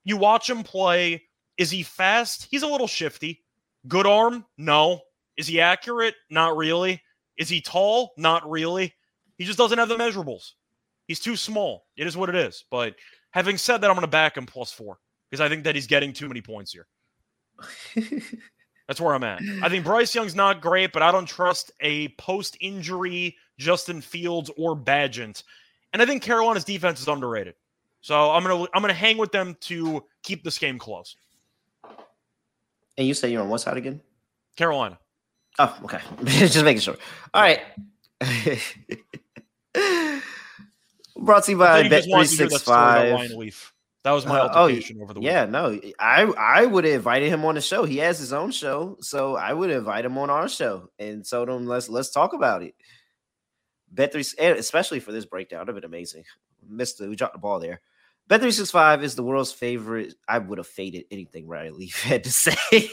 You 0.05 0.17
watch 0.17 0.51
him 0.51 0.63
play. 0.63 1.25
Is 1.57 1.71
he 1.71 1.83
fast? 1.83 2.47
He's 2.51 2.63
a 2.63 2.67
little 2.69 2.87
shifty. 2.87 3.43
Good 3.89 4.07
arm? 4.07 4.45
No. 4.57 5.01
Is 5.37 5.47
he 5.47 5.61
accurate? 5.61 6.15
Not 6.31 6.57
really. 6.57 7.03
Is 7.37 7.49
he 7.49 7.61
tall? 7.61 8.13
Not 8.17 8.49
really. 8.49 8.95
He 9.37 9.45
just 9.45 9.59
doesn't 9.59 9.79
have 9.79 9.89
the 9.89 9.97
measurables. 9.97 10.53
He's 11.07 11.21
too 11.21 11.37
small. 11.37 11.87
It 11.97 12.07
is 12.07 12.17
what 12.17 12.29
it 12.29 12.35
is. 12.35 12.65
But 12.71 12.97
having 13.31 13.57
said 13.57 13.79
that, 13.79 13.91
I'm 13.91 13.97
going 13.97 14.03
to 14.03 14.09
back 14.09 14.37
him 14.37 14.47
plus 14.47 14.73
four 14.73 14.99
because 15.31 15.41
I 15.41 15.49
think 15.49 15.65
that 15.65 15.75
he's 15.75 15.87
getting 15.87 16.13
too 16.13 16.29
many 16.29 16.43
points 16.43 16.73
here. 16.73 16.87
That's 18.89 19.01
where 19.01 19.15
I'm 19.15 19.25
at. 19.25 19.43
I 19.63 19.69
think 19.69 19.85
Bryce 19.85 20.15
Young's 20.15 20.35
not 20.35 20.63
great, 20.63 20.93
but 20.93 21.03
I 21.03 21.13
don't 21.13 21.27
trust 21.27 21.71
a 21.81 22.09
post 22.09 22.57
injury 22.61 23.37
Justin 23.59 24.01
Fields 24.01 24.51
or 24.57 24.75
Bagent. 24.75 25.43
And 25.93 26.01
I 26.01 26.07
think 26.07 26.23
Carolina's 26.23 26.65
defense 26.65 27.01
is 27.01 27.09
underrated. 27.09 27.55
So 28.01 28.31
I'm 28.31 28.43
gonna 28.43 28.67
I'm 28.73 28.81
gonna 28.81 28.95
hang 28.95 29.19
with 29.19 29.33
them 29.33 29.57
to 29.63 30.05
keep 30.23 30.45
this 30.45 30.59
game 30.59 30.79
close. 30.79 31.17
And 32.99 33.07
you 33.07 33.15
say 33.15 33.31
you're 33.31 33.41
on 33.43 33.49
what 33.49 33.61
side 33.63 33.79
again? 33.79 34.03
Carolina. 34.57 34.99
Oh, 35.59 35.79
okay. 35.85 36.01
Just 36.25 36.65
making 36.65 36.81
sure. 36.81 36.97
All 37.33 37.43
right. 37.43 37.61
Brought 41.17 41.45
to 41.45 41.53
you 41.53 41.59
by 41.59 41.89
Bet 41.89 42.05
three 42.05 42.13
wanted 42.13 42.29
to 42.29 42.37
hear 42.37 42.47
that 42.49 42.51
six 42.51 42.63
five. 42.65 43.31
That 44.05 44.13
was 44.13 44.27
my 44.27 44.41
Uh, 44.41 44.53
oh, 44.55 44.65
over 45.03 45.15
the 45.15 45.21
week. 45.21 45.27
Yeah, 45.27 45.45
no, 45.45 45.79
I 45.99 46.23
I 46.23 46.67
would 46.67 46.85
have 46.85 46.95
invited 46.95 47.29
him 47.29 47.45
on 47.45 47.55
the 47.57 47.61
show. 47.61 47.85
He 47.85 47.99
has 47.99 48.19
his 48.19 48.33
own 48.33 48.51
show, 48.51 48.97
so 49.01 49.37
I 49.37 49.53
would 49.53 49.71
invite 49.71 50.05
him 50.05 50.19
on 50.19 50.31
our 50.31 50.49
show 50.49 50.91
and 50.99 51.29
told 51.29 51.49
him 51.49 51.67
let's 51.67 51.89
let's 51.89 52.11
talk 52.11 52.33
about 52.33 52.63
it. 52.63 52.75
Bet 53.91 54.13
three, 54.13 54.25
especially 54.39 55.01
for 55.01 55.13
this 55.13 55.25
breakdown, 55.25 55.63
it'd 55.63 55.69
have 55.69 55.83
been 55.83 55.85
amazing. 55.85 56.25
Missed 56.69 57.01
it. 57.01 57.09
We 57.09 57.17
dropped 57.17 57.35
the 57.35 57.41
ball 57.41 57.61
there. 57.61 57.81
Bet 58.29 58.43
three 58.43 58.51
six 58.51 58.71
five 58.71 59.03
is 59.03 59.15
the 59.15 59.23
world's 59.23 59.53
favorite. 59.53 60.15
I 60.29 60.39
would 60.39 60.59
have 60.59 60.67
faded 60.67 61.07
anything 61.11 61.49
Riley 61.49 61.87
had 62.03 62.25
to 62.25 62.31
say. 62.31 62.91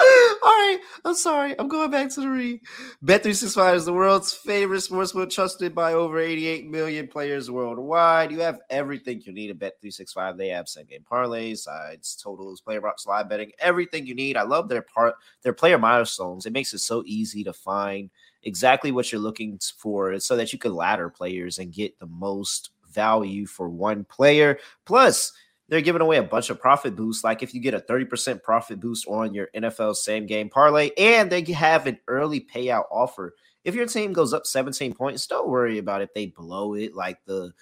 All 0.00 0.52
right, 0.52 0.78
I'm 1.04 1.14
sorry. 1.14 1.58
I'm 1.58 1.66
going 1.66 1.90
back 1.90 2.10
to 2.10 2.20
the 2.20 2.28
read. 2.28 2.60
Bet365 3.04 3.74
is 3.74 3.84
the 3.84 3.92
world's 3.92 4.32
favorite 4.32 4.78
sportsbook 4.78 5.30
trusted 5.30 5.74
by 5.74 5.94
over 5.94 6.20
88 6.20 6.70
million 6.70 7.08
players 7.08 7.50
worldwide. 7.50 8.30
You 8.30 8.38
have 8.40 8.60
everything 8.70 9.20
you 9.24 9.32
need 9.32 9.50
at 9.50 9.58
Bet365. 9.58 10.36
They 10.36 10.48
have 10.48 10.68
same 10.68 10.86
game 10.86 11.04
parlays, 11.10 11.58
sides, 11.58 12.14
totals, 12.14 12.60
player 12.60 12.80
props, 12.80 13.06
live 13.06 13.28
betting, 13.28 13.50
everything 13.58 14.06
you 14.06 14.14
need. 14.14 14.36
I 14.36 14.42
love 14.42 14.68
their 14.68 14.82
part 14.82 15.14
their 15.42 15.52
player 15.52 15.78
milestones. 15.78 16.46
It 16.46 16.52
makes 16.52 16.72
it 16.72 16.78
so 16.78 17.02
easy 17.04 17.42
to 17.42 17.52
find 17.52 18.08
exactly 18.48 18.90
what 18.90 19.12
you're 19.12 19.20
looking 19.20 19.60
for 19.78 20.18
so 20.18 20.36
that 20.36 20.52
you 20.52 20.58
can 20.58 20.74
ladder 20.74 21.08
players 21.08 21.58
and 21.58 21.72
get 21.72 21.98
the 21.98 22.06
most 22.06 22.70
value 22.90 23.46
for 23.46 23.68
one 23.68 24.04
player. 24.04 24.58
Plus, 24.84 25.32
they're 25.68 25.80
giving 25.82 26.02
away 26.02 26.16
a 26.16 26.22
bunch 26.22 26.50
of 26.50 26.60
profit 26.60 26.96
boosts. 26.96 27.22
Like 27.22 27.42
if 27.42 27.54
you 27.54 27.60
get 27.60 27.74
a 27.74 27.80
30% 27.80 28.42
profit 28.42 28.80
boost 28.80 29.06
on 29.06 29.34
your 29.34 29.48
NFL 29.54 29.94
same 29.94 30.26
game 30.26 30.48
parlay, 30.48 30.90
and 30.98 31.30
they 31.30 31.42
have 31.52 31.86
an 31.86 31.98
early 32.08 32.40
payout 32.40 32.84
offer. 32.90 33.34
If 33.64 33.74
your 33.74 33.86
team 33.86 34.12
goes 34.12 34.32
up 34.32 34.46
17 34.46 34.94
points, 34.94 35.26
don't 35.26 35.48
worry 35.48 35.78
about 35.78 36.00
if 36.00 36.14
they 36.14 36.26
blow 36.26 36.74
it 36.74 36.94
like 36.94 37.18
the 37.26 37.52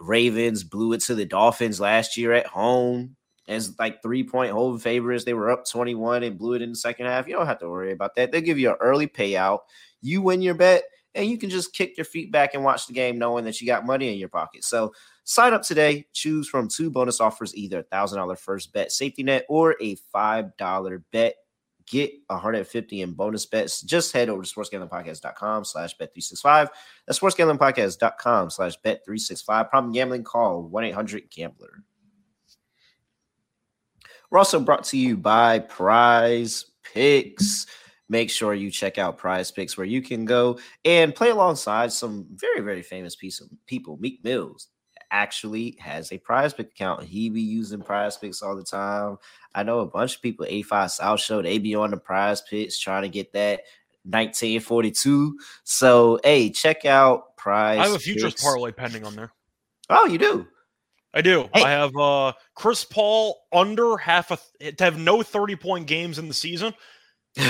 Ravens 0.00 0.64
blew 0.64 0.92
it 0.94 1.02
to 1.02 1.14
the 1.14 1.24
Dolphins 1.24 1.80
last 1.80 2.16
year 2.16 2.32
at 2.32 2.46
home 2.46 3.16
as 3.46 3.78
like 3.78 4.02
three 4.02 4.24
point 4.24 4.52
home 4.52 4.78
favorites. 4.78 5.24
They 5.24 5.34
were 5.34 5.50
up 5.50 5.68
21 5.68 6.24
and 6.24 6.38
blew 6.38 6.54
it 6.54 6.62
in 6.62 6.70
the 6.70 6.76
second 6.76 7.06
half. 7.06 7.28
You 7.28 7.34
don't 7.34 7.46
have 7.46 7.60
to 7.60 7.68
worry 7.68 7.92
about 7.92 8.16
that. 8.16 8.32
They'll 8.32 8.40
give 8.40 8.58
you 8.58 8.70
an 8.70 8.76
early 8.80 9.06
payout. 9.06 9.60
You 10.04 10.20
win 10.20 10.42
your 10.42 10.54
bet, 10.54 10.84
and 11.14 11.26
you 11.26 11.38
can 11.38 11.48
just 11.48 11.72
kick 11.72 11.96
your 11.96 12.04
feet 12.04 12.30
back 12.30 12.52
and 12.52 12.62
watch 12.62 12.86
the 12.86 12.92
game 12.92 13.18
knowing 13.18 13.44
that 13.46 13.58
you 13.60 13.66
got 13.66 13.86
money 13.86 14.12
in 14.12 14.18
your 14.18 14.28
pocket. 14.28 14.64
So 14.64 14.92
sign 15.24 15.54
up 15.54 15.62
today, 15.62 16.06
choose 16.12 16.46
from 16.46 16.68
two 16.68 16.90
bonus 16.90 17.20
offers, 17.20 17.56
either 17.56 17.78
a 17.78 17.84
thousand 17.84 18.18
dollar 18.18 18.36
first 18.36 18.72
bet 18.74 18.92
safety 18.92 19.22
net 19.22 19.46
or 19.48 19.76
a 19.80 19.94
five 20.12 20.56
dollar 20.58 21.02
bet. 21.10 21.36
Get 21.86 22.12
150 22.28 23.02
in 23.02 23.12
bonus 23.12 23.44
bets. 23.44 23.82
Just 23.82 24.12
head 24.12 24.30
over 24.30 24.42
to 24.42 24.48
sportsgamblingpodcast.com 24.48 25.64
slash 25.64 25.94
bet365. 25.98 26.68
That's 27.06 27.18
sportsgamblingpodcast.com 27.18 28.50
slash 28.50 28.80
bet365. 28.80 29.68
Problem 29.68 29.92
gambling 29.92 30.24
call 30.24 30.70
1-800-GAMBLER. 30.70 31.82
We're 34.30 34.38
also 34.38 34.60
brought 34.60 34.84
to 34.84 34.96
you 34.96 35.18
by 35.18 35.58
Prize 35.58 36.64
Picks. 36.82 37.66
Make 38.08 38.30
sure 38.30 38.54
you 38.54 38.70
check 38.70 38.98
out 38.98 39.16
Prize 39.16 39.50
Picks 39.50 39.76
where 39.76 39.86
you 39.86 40.02
can 40.02 40.24
go 40.24 40.58
and 40.84 41.14
play 41.14 41.30
alongside 41.30 41.92
some 41.92 42.26
very, 42.34 42.60
very 42.60 42.82
famous 42.82 43.16
piece 43.16 43.40
of 43.40 43.48
people. 43.66 43.96
Meek 43.98 44.22
Mills 44.22 44.68
actually 45.10 45.76
has 45.80 46.12
a 46.12 46.18
Prize 46.18 46.52
Pick 46.52 46.68
account. 46.72 47.04
He 47.04 47.30
be 47.30 47.40
using 47.40 47.80
Prize 47.80 48.16
Picks 48.18 48.42
all 48.42 48.56
the 48.56 48.64
time. 48.64 49.16
I 49.54 49.62
know 49.62 49.80
a 49.80 49.86
bunch 49.86 50.16
of 50.16 50.22
people, 50.22 50.44
A5 50.46 50.90
South 50.90 51.20
Show, 51.20 51.40
they 51.40 51.58
be 51.58 51.74
on 51.74 51.92
the 51.92 51.96
Prize 51.96 52.42
Picks 52.42 52.78
trying 52.78 53.02
to 53.02 53.08
get 53.08 53.32
that 53.32 53.60
1942. 54.02 55.38
So, 55.62 56.20
hey, 56.24 56.50
check 56.50 56.84
out 56.84 57.36
Prize. 57.36 57.78
I 57.78 57.84
have 57.84 57.94
a 57.94 57.98
futures 57.98 58.32
Picks. 58.32 58.44
parlay 58.44 58.72
pending 58.72 59.04
on 59.04 59.16
there. 59.16 59.32
Oh, 59.88 60.06
you 60.06 60.18
do? 60.18 60.46
I 61.14 61.22
do. 61.22 61.48
Hey. 61.54 61.62
I 61.62 61.70
have 61.70 61.96
uh 61.96 62.32
Chris 62.56 62.84
Paul 62.84 63.40
under 63.52 63.96
half 63.96 64.32
a 64.32 64.72
to 64.72 64.84
have 64.84 64.98
no 64.98 65.22
30 65.22 65.56
point 65.56 65.86
games 65.86 66.18
in 66.18 66.26
the 66.26 66.34
season. 66.34 66.74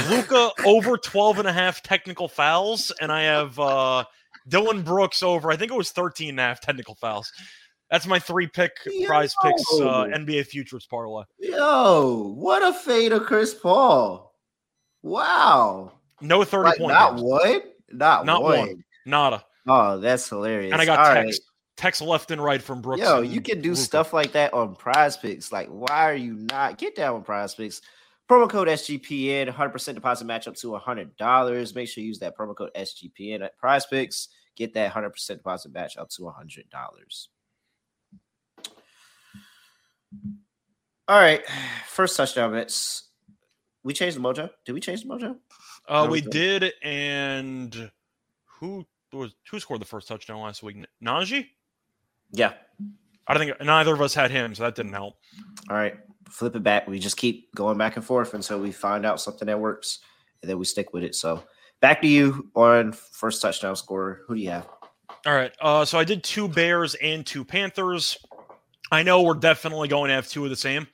Luka 0.09 0.51
over 0.65 0.97
12 0.97 1.41
and 1.41 1.49
a 1.49 1.53
half 1.53 1.83
technical 1.83 2.29
fouls, 2.29 2.91
and 3.01 3.13
I 3.13 3.23
have 3.23 3.59
uh 3.59 4.05
Dillon 4.49 4.83
Brooks 4.83 5.23
over, 5.23 5.51
I 5.51 5.57
think 5.57 5.71
it 5.73 5.77
was 5.77 5.91
13 5.91 6.31
and 6.31 6.41
a 6.41 6.43
half 6.43 6.61
technical 6.61 6.95
fouls. 6.95 7.31
That's 7.91 8.07
my 8.07 8.19
three 8.19 8.47
pick 8.47 8.73
prize 9.07 9.35
picks 9.43 9.63
uh, 9.81 10.05
NBA 10.15 10.47
futures 10.47 10.87
parlay. 10.87 11.25
Yo, 11.39 12.33
what 12.37 12.63
a 12.63 12.73
fade 12.73 13.13
of 13.13 13.23
Chris 13.25 13.55
Paul. 13.55 14.35
Wow. 15.03 15.93
No 16.21 16.43
30 16.45 16.65
Like, 16.65 16.79
point 16.79 16.93
not 16.93 17.11
games. 17.17 17.23
one? 17.23 17.61
Not, 17.93 18.27
Not 18.27 18.43
one. 18.43 18.59
one. 18.59 18.85
Nada. 19.07 19.45
Oh, 19.69 19.99
that's 19.99 20.29
hilarious. 20.29 20.73
And 20.73 20.81
I 20.81 20.85
got 20.87 20.99
All 20.99 21.15
text. 21.15 21.43
Text 21.77 22.01
left 22.03 22.31
and 22.31 22.43
right 22.43 22.63
from 22.63 22.81
Brooks. 22.81 23.03
Yo, 23.03 23.21
you 23.21 23.41
can 23.41 23.61
do 23.61 23.71
Luka. 23.71 23.81
stuff 23.81 24.13
like 24.13 24.33
that 24.33 24.55
on 24.55 24.75
prize 24.77 25.17
picks. 25.17 25.53
Like, 25.53 25.69
why 25.69 26.09
are 26.09 26.15
you 26.15 26.35
not? 26.51 26.79
Get 26.79 26.95
down 26.97 27.17
with 27.17 27.25
prize 27.25 27.55
picks. 27.55 27.81
Promo 28.31 28.49
code 28.49 28.69
SGPN, 28.69 29.53
100% 29.53 29.95
deposit 29.95 30.25
match 30.25 30.49
up 30.49 30.55
to 30.57 30.69
$100. 30.69 31.75
Make 31.75 31.89
sure 31.89 32.03
you 32.03 32.09
use 32.09 32.19
that 32.21 32.37
promo 32.37 32.57
code 32.57 32.71
SGPN 32.75 33.43
at 33.43 33.57
prize 33.59 33.85
picks. 33.85 34.29
Get 34.57 34.73
that 34.75 34.93
100% 34.93 35.27
deposit 35.29 35.73
match 35.73 35.97
up 35.99 36.09
to 36.11 36.23
$100. 36.23 36.65
All 41.07 41.21
right. 41.21 41.43
First 41.87 42.17
touchdown 42.17 42.53
bets. 42.53 43.09
We 43.83 43.93
changed 43.93 44.17
the 44.17 44.21
mojo. 44.21 44.49
Did 44.65 44.73
we 44.73 44.81
change 44.81 45.03
the 45.03 45.09
mojo? 45.09 45.37
Uh, 45.87 46.05
No, 46.05 46.11
we 46.11 46.23
we 46.23 46.31
did, 46.31 46.73
and 46.83 47.91
who 48.47 48.87
was 49.13 49.35
who 49.51 49.61
scored 49.61 49.83
the 49.83 49.87
first 49.87 50.09
touchdown 50.09 50.41
last 50.41 50.63
week? 50.63 50.79
Najee? 51.05 51.49
Yeah. 52.33 52.55
I 53.27 53.35
don't 53.35 53.47
think 53.47 53.61
neither 53.63 53.93
of 53.93 54.01
us 54.01 54.15
had 54.15 54.31
him, 54.31 54.55
so 54.55 54.63
that 54.63 54.75
didn't 54.75 54.93
help. 54.95 55.17
All 55.69 55.77
right, 55.77 55.97
flip 56.29 56.57
it 56.57 56.63
back. 56.63 56.87
We 56.89 56.99
just 56.99 57.17
keep 57.17 57.55
going 57.55 57.79
back 57.79 57.97
and 57.97 58.05
forth 58.05 58.35
until 58.35 58.59
we 58.61 58.73
find 58.73 59.05
out 59.07 59.21
something 59.21 59.47
that 59.47 59.59
works, 59.61 60.01
and 60.43 60.51
then 60.51 60.59
we 60.59 60.65
stick 60.65 60.93
with 60.93 61.03
it. 61.05 61.15
So, 61.15 61.43
back 61.81 62.01
to 62.03 62.09
you 62.09 62.51
on 62.55 62.93
first 62.93 63.41
touchdown 63.43 63.77
scorer. 63.77 64.23
Who 64.27 64.35
do 64.35 64.41
you 64.41 64.51
have? 64.51 64.67
All 65.27 65.35
right. 65.35 65.53
Uh, 65.61 65.85
so 65.85 65.99
I 65.99 66.05
did 66.05 66.23
two 66.23 66.49
Bears 66.49 66.95
and 66.97 67.25
two 67.25 67.45
Panthers. 67.45 68.19
I 68.93 69.03
know 69.03 69.23
we're 69.23 69.35
definitely 69.35 69.89
going 69.89 70.09
to 70.09 70.15
have 70.15 70.29
two 70.29 70.45
of 70.45 70.51
the 70.51 70.57
same, 70.57 70.87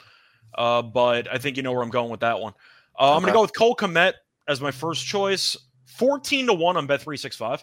uh, 0.57 0.83
but 0.83 1.33
I 1.33 1.39
think 1.39 1.57
you 1.57 1.63
know 1.63 1.73
where 1.73 1.83
I'm 1.83 1.91
going 1.91 2.11
with 2.11 2.21
that 2.21 2.39
one. 2.41 2.53
Uh, 2.99 3.15
I'm 3.15 3.23
going 3.23 3.33
to 3.33 3.37
go 3.37 3.43
with 3.43 3.57
Cole 3.57 3.75
Kmet 3.75 4.13
as 4.49 4.61
my 4.61 4.71
first 4.71 5.05
choice. 5.07 5.57
14 5.87 6.47
to 6.47 6.55
1 6.55 6.77
on 6.77 6.87
Bet365, 6.87 7.63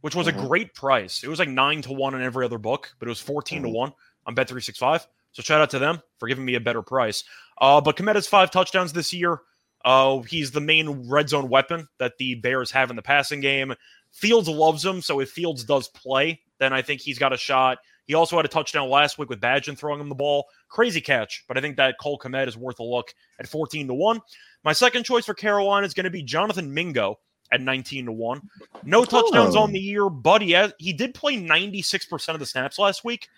which 0.00 0.14
was 0.14 0.26
Mhm. 0.26 0.38
a 0.44 0.46
great 0.46 0.74
price. 0.74 1.22
It 1.24 1.28
was 1.28 1.38
like 1.38 1.48
9 1.48 1.82
to 1.82 1.92
1 1.92 2.14
in 2.14 2.22
every 2.22 2.44
other 2.44 2.58
book, 2.58 2.94
but 2.98 3.08
it 3.08 3.10
was 3.10 3.20
14 3.20 3.60
Mhm. 3.60 3.64
to 3.64 3.68
1 3.70 3.92
on 4.26 4.34
Bet365. 4.34 5.06
So 5.34 5.42
shout 5.42 5.60
out 5.60 5.70
to 5.70 5.78
them 5.78 6.00
for 6.18 6.26
giving 6.28 6.44
me 6.44 6.54
a 6.54 6.60
better 6.60 6.80
price. 6.80 7.24
Uh, 7.60 7.80
but 7.80 7.96
Kmet 7.96 8.26
five 8.26 8.50
touchdowns 8.50 8.92
this 8.92 9.12
year. 9.12 9.40
Uh, 9.84 10.20
he's 10.20 10.50
the 10.50 10.60
main 10.60 11.08
red 11.10 11.28
zone 11.28 11.48
weapon 11.50 11.86
that 11.98 12.14
the 12.18 12.36
Bears 12.36 12.70
have 12.70 12.88
in 12.88 12.96
the 12.96 13.02
passing 13.02 13.40
game. 13.40 13.74
Fields 14.12 14.48
loves 14.48 14.82
him, 14.84 15.02
so 15.02 15.20
if 15.20 15.30
Fields 15.30 15.64
does 15.64 15.88
play, 15.88 16.40
then 16.58 16.72
I 16.72 16.80
think 16.80 17.00
he's 17.02 17.18
got 17.18 17.32
a 17.34 17.36
shot. 17.36 17.78
He 18.06 18.14
also 18.14 18.36
had 18.36 18.44
a 18.44 18.48
touchdown 18.48 18.88
last 18.88 19.18
week 19.18 19.28
with 19.28 19.40
Bagent 19.40 19.76
throwing 19.76 20.00
him 20.00 20.08
the 20.08 20.14
ball. 20.14 20.46
Crazy 20.68 21.00
catch, 21.00 21.44
but 21.48 21.58
I 21.58 21.60
think 21.60 21.76
that 21.76 21.96
Cole 22.00 22.18
Kmet 22.18 22.48
is 22.48 22.56
worth 22.56 22.78
a 22.78 22.84
look 22.84 23.12
at 23.40 23.48
14 23.48 23.88
to 23.88 23.94
1. 23.94 24.20
My 24.62 24.72
second 24.72 25.04
choice 25.04 25.26
for 25.26 25.34
Carolina 25.34 25.86
is 25.86 25.94
going 25.94 26.04
to 26.04 26.10
be 26.10 26.22
Jonathan 26.22 26.72
Mingo 26.72 27.18
at 27.50 27.60
19 27.60 28.06
to 28.06 28.12
1. 28.12 28.40
No 28.84 29.04
touchdowns 29.04 29.56
Oh. 29.56 29.60
on 29.62 29.72
the 29.72 29.80
year, 29.80 30.08
but 30.08 30.42
he, 30.42 30.52
has, 30.52 30.72
he 30.78 30.92
did 30.92 31.12
play 31.14 31.36
96% 31.36 32.28
of 32.34 32.40
the 32.40 32.46
snaps 32.46 32.78
last 32.78 33.04
week. 33.04 33.28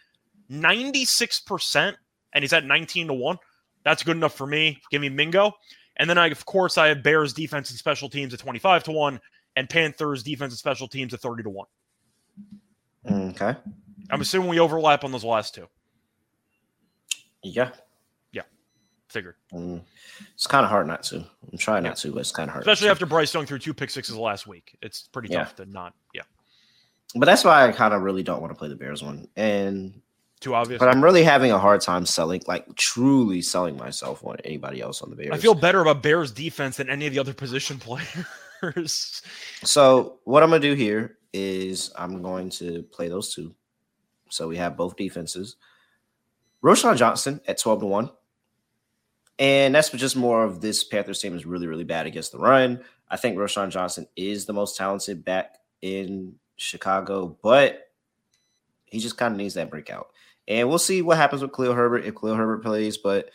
96%, 0.51 1.95
and 2.33 2.43
he's 2.43 2.53
at 2.53 2.65
19 2.65 3.09
to 3.09 3.15
1. 3.15 3.39
That's 3.85 4.03
good 4.03 4.17
enough 4.17 4.35
for 4.35 4.47
me. 4.47 4.81
Give 4.91 5.01
me 5.01 5.09
Mingo. 5.09 5.53
And 5.97 6.11
then 6.11 6.19
I, 6.19 6.27
of 6.29 6.45
course, 6.45 6.77
I 6.77 6.89
have 6.89 7.03
Bears 7.03 7.33
defense 7.33 7.71
and 7.71 7.79
special 7.79 8.09
teams 8.09 8.35
at 8.35 8.41
25 8.41 8.85
to 8.85 8.93
1 8.93 9.21
and 9.57 9.71
Panthers 9.71 10.23
defense 10.23 10.53
and 10.53 10.59
special 10.59 10.89
teams 10.89 11.15
at 11.15 11.21
30 11.21 11.45
to 11.45 11.51
1. 11.51 11.67
Okay. 13.31 13.55
I'm 14.11 14.21
assuming 14.21 14.49
we 14.49 14.59
overlap 14.61 15.05
on 15.05 15.13
those 15.13 15.25
last 15.25 15.55
two. 15.55 15.67
Yeah. 17.43 17.71
Yeah. 18.33 18.43
Figured. 19.09 19.37
Mm. 19.53 19.83
It's 20.35 20.47
kind 20.47 20.65
of 20.65 20.71
hard 20.71 20.87
not 20.87 21.03
to. 21.05 21.17
I'm 21.51 21.59
trying 21.59 21.85
not 21.85 21.97
to, 21.99 22.13
but 22.13 22.21
it's 22.21 22.33
kind 22.33 22.49
of 22.49 22.53
hard. 22.55 22.63
Especially 22.63 22.89
after 22.89 23.07
Bryce 23.07 23.33
going 23.33 23.47
through 23.47 23.61
two 23.61 23.75
pick 23.75 23.91
sixes 23.91 24.17
last 24.17 24.47
week. 24.47 24.77
It's 24.83 25.03
pretty 25.03 25.29
Yeah. 25.29 25.45
tough 25.45 25.57
to 25.57 25.67
not, 25.67 25.95
yeah. 26.13 26.23
But 27.15 27.27
that's 27.27 27.45
why 27.45 27.67
I 27.67 27.73
kind 27.73 27.95
of 27.95 28.03
really 28.03 28.23
don't 28.23 28.41
want 28.41 28.53
to 28.53 28.59
play 28.59 28.69
the 28.69 28.77
Bears 28.77 29.03
one. 29.03 29.29
And 29.37 30.03
Too 30.41 30.55
obvious. 30.55 30.79
but 30.79 30.89
I'm 30.89 31.03
really 31.03 31.23
having 31.23 31.51
a 31.51 31.59
hard 31.59 31.81
time 31.81 32.05
selling, 32.05 32.43
like 32.47 32.77
truly 32.77 33.41
selling 33.41 33.77
myself 33.77 34.25
on 34.25 34.37
anybody 34.45 34.81
else 34.83 35.01
on 35.01 35.11
the 35.11 35.17
Bears. 35.17 35.31
I 35.33 35.39
feel 35.39 35.55
better 35.55 35.81
about 35.81 36.03
Bears 36.03 36.31
defense 36.31 36.77
than 36.77 36.91
any 36.91 37.07
of 37.07 37.13
the 37.13 37.19
other 37.19 37.33
position 37.33 37.79
players. 38.61 39.23
So 39.65 40.19
what 40.25 40.43
I'm 40.43 40.51
gonna 40.51 40.61
do 40.61 40.75
here 40.75 41.17
is 41.33 41.93
I'm 41.97 42.23
going 42.23 42.51
to 42.51 42.83
play 42.85 43.09
those 43.09 43.35
two. 43.35 43.55
So 44.29 44.49
we 44.49 44.57
have 44.57 44.77
both 44.77 44.97
defenses. 44.97 45.57
Roschon 46.63 46.97
Johnson 46.97 47.41
at 47.47 47.59
12 47.59 47.81
to 47.81 47.87
1. 47.87 48.11
And 49.39 49.75
that's 49.75 49.91
just 49.91 50.17
more 50.17 50.45
of 50.45 50.61
this 50.61 50.83
Panthers 50.83 51.21
team 51.21 51.37
is 51.37 51.45
really, 51.45 51.67
really 51.67 51.85
bad 51.85 52.07
against 52.07 52.33
the 52.33 52.39
run. 52.39 52.83
I 53.11 53.17
think 53.17 53.37
Roschon 53.37 53.71
Johnson 53.71 54.07
is 54.17 54.47
the 54.47 54.55
most 54.55 54.77
talented 54.77 55.25
back 55.25 55.59
in 55.83 56.37
Chicago, 56.57 57.37
but 57.43 57.91
he 58.87 58.99
just 58.99 59.19
kind 59.19 59.33
of 59.33 59.39
needs 59.39 59.55
that 59.55 59.71
breakout. 59.71 60.09
And 60.49 60.69
we'll 60.69 60.79
see 60.79 61.03
what 61.03 61.17
happens 61.17 61.43
with 61.43 61.53
Khalil 61.53 61.75
Herbert 61.75 62.05
if 62.05 62.15
Khalil 62.15 62.37
Herbert 62.37 62.63
plays. 62.63 62.97
But 62.97 63.31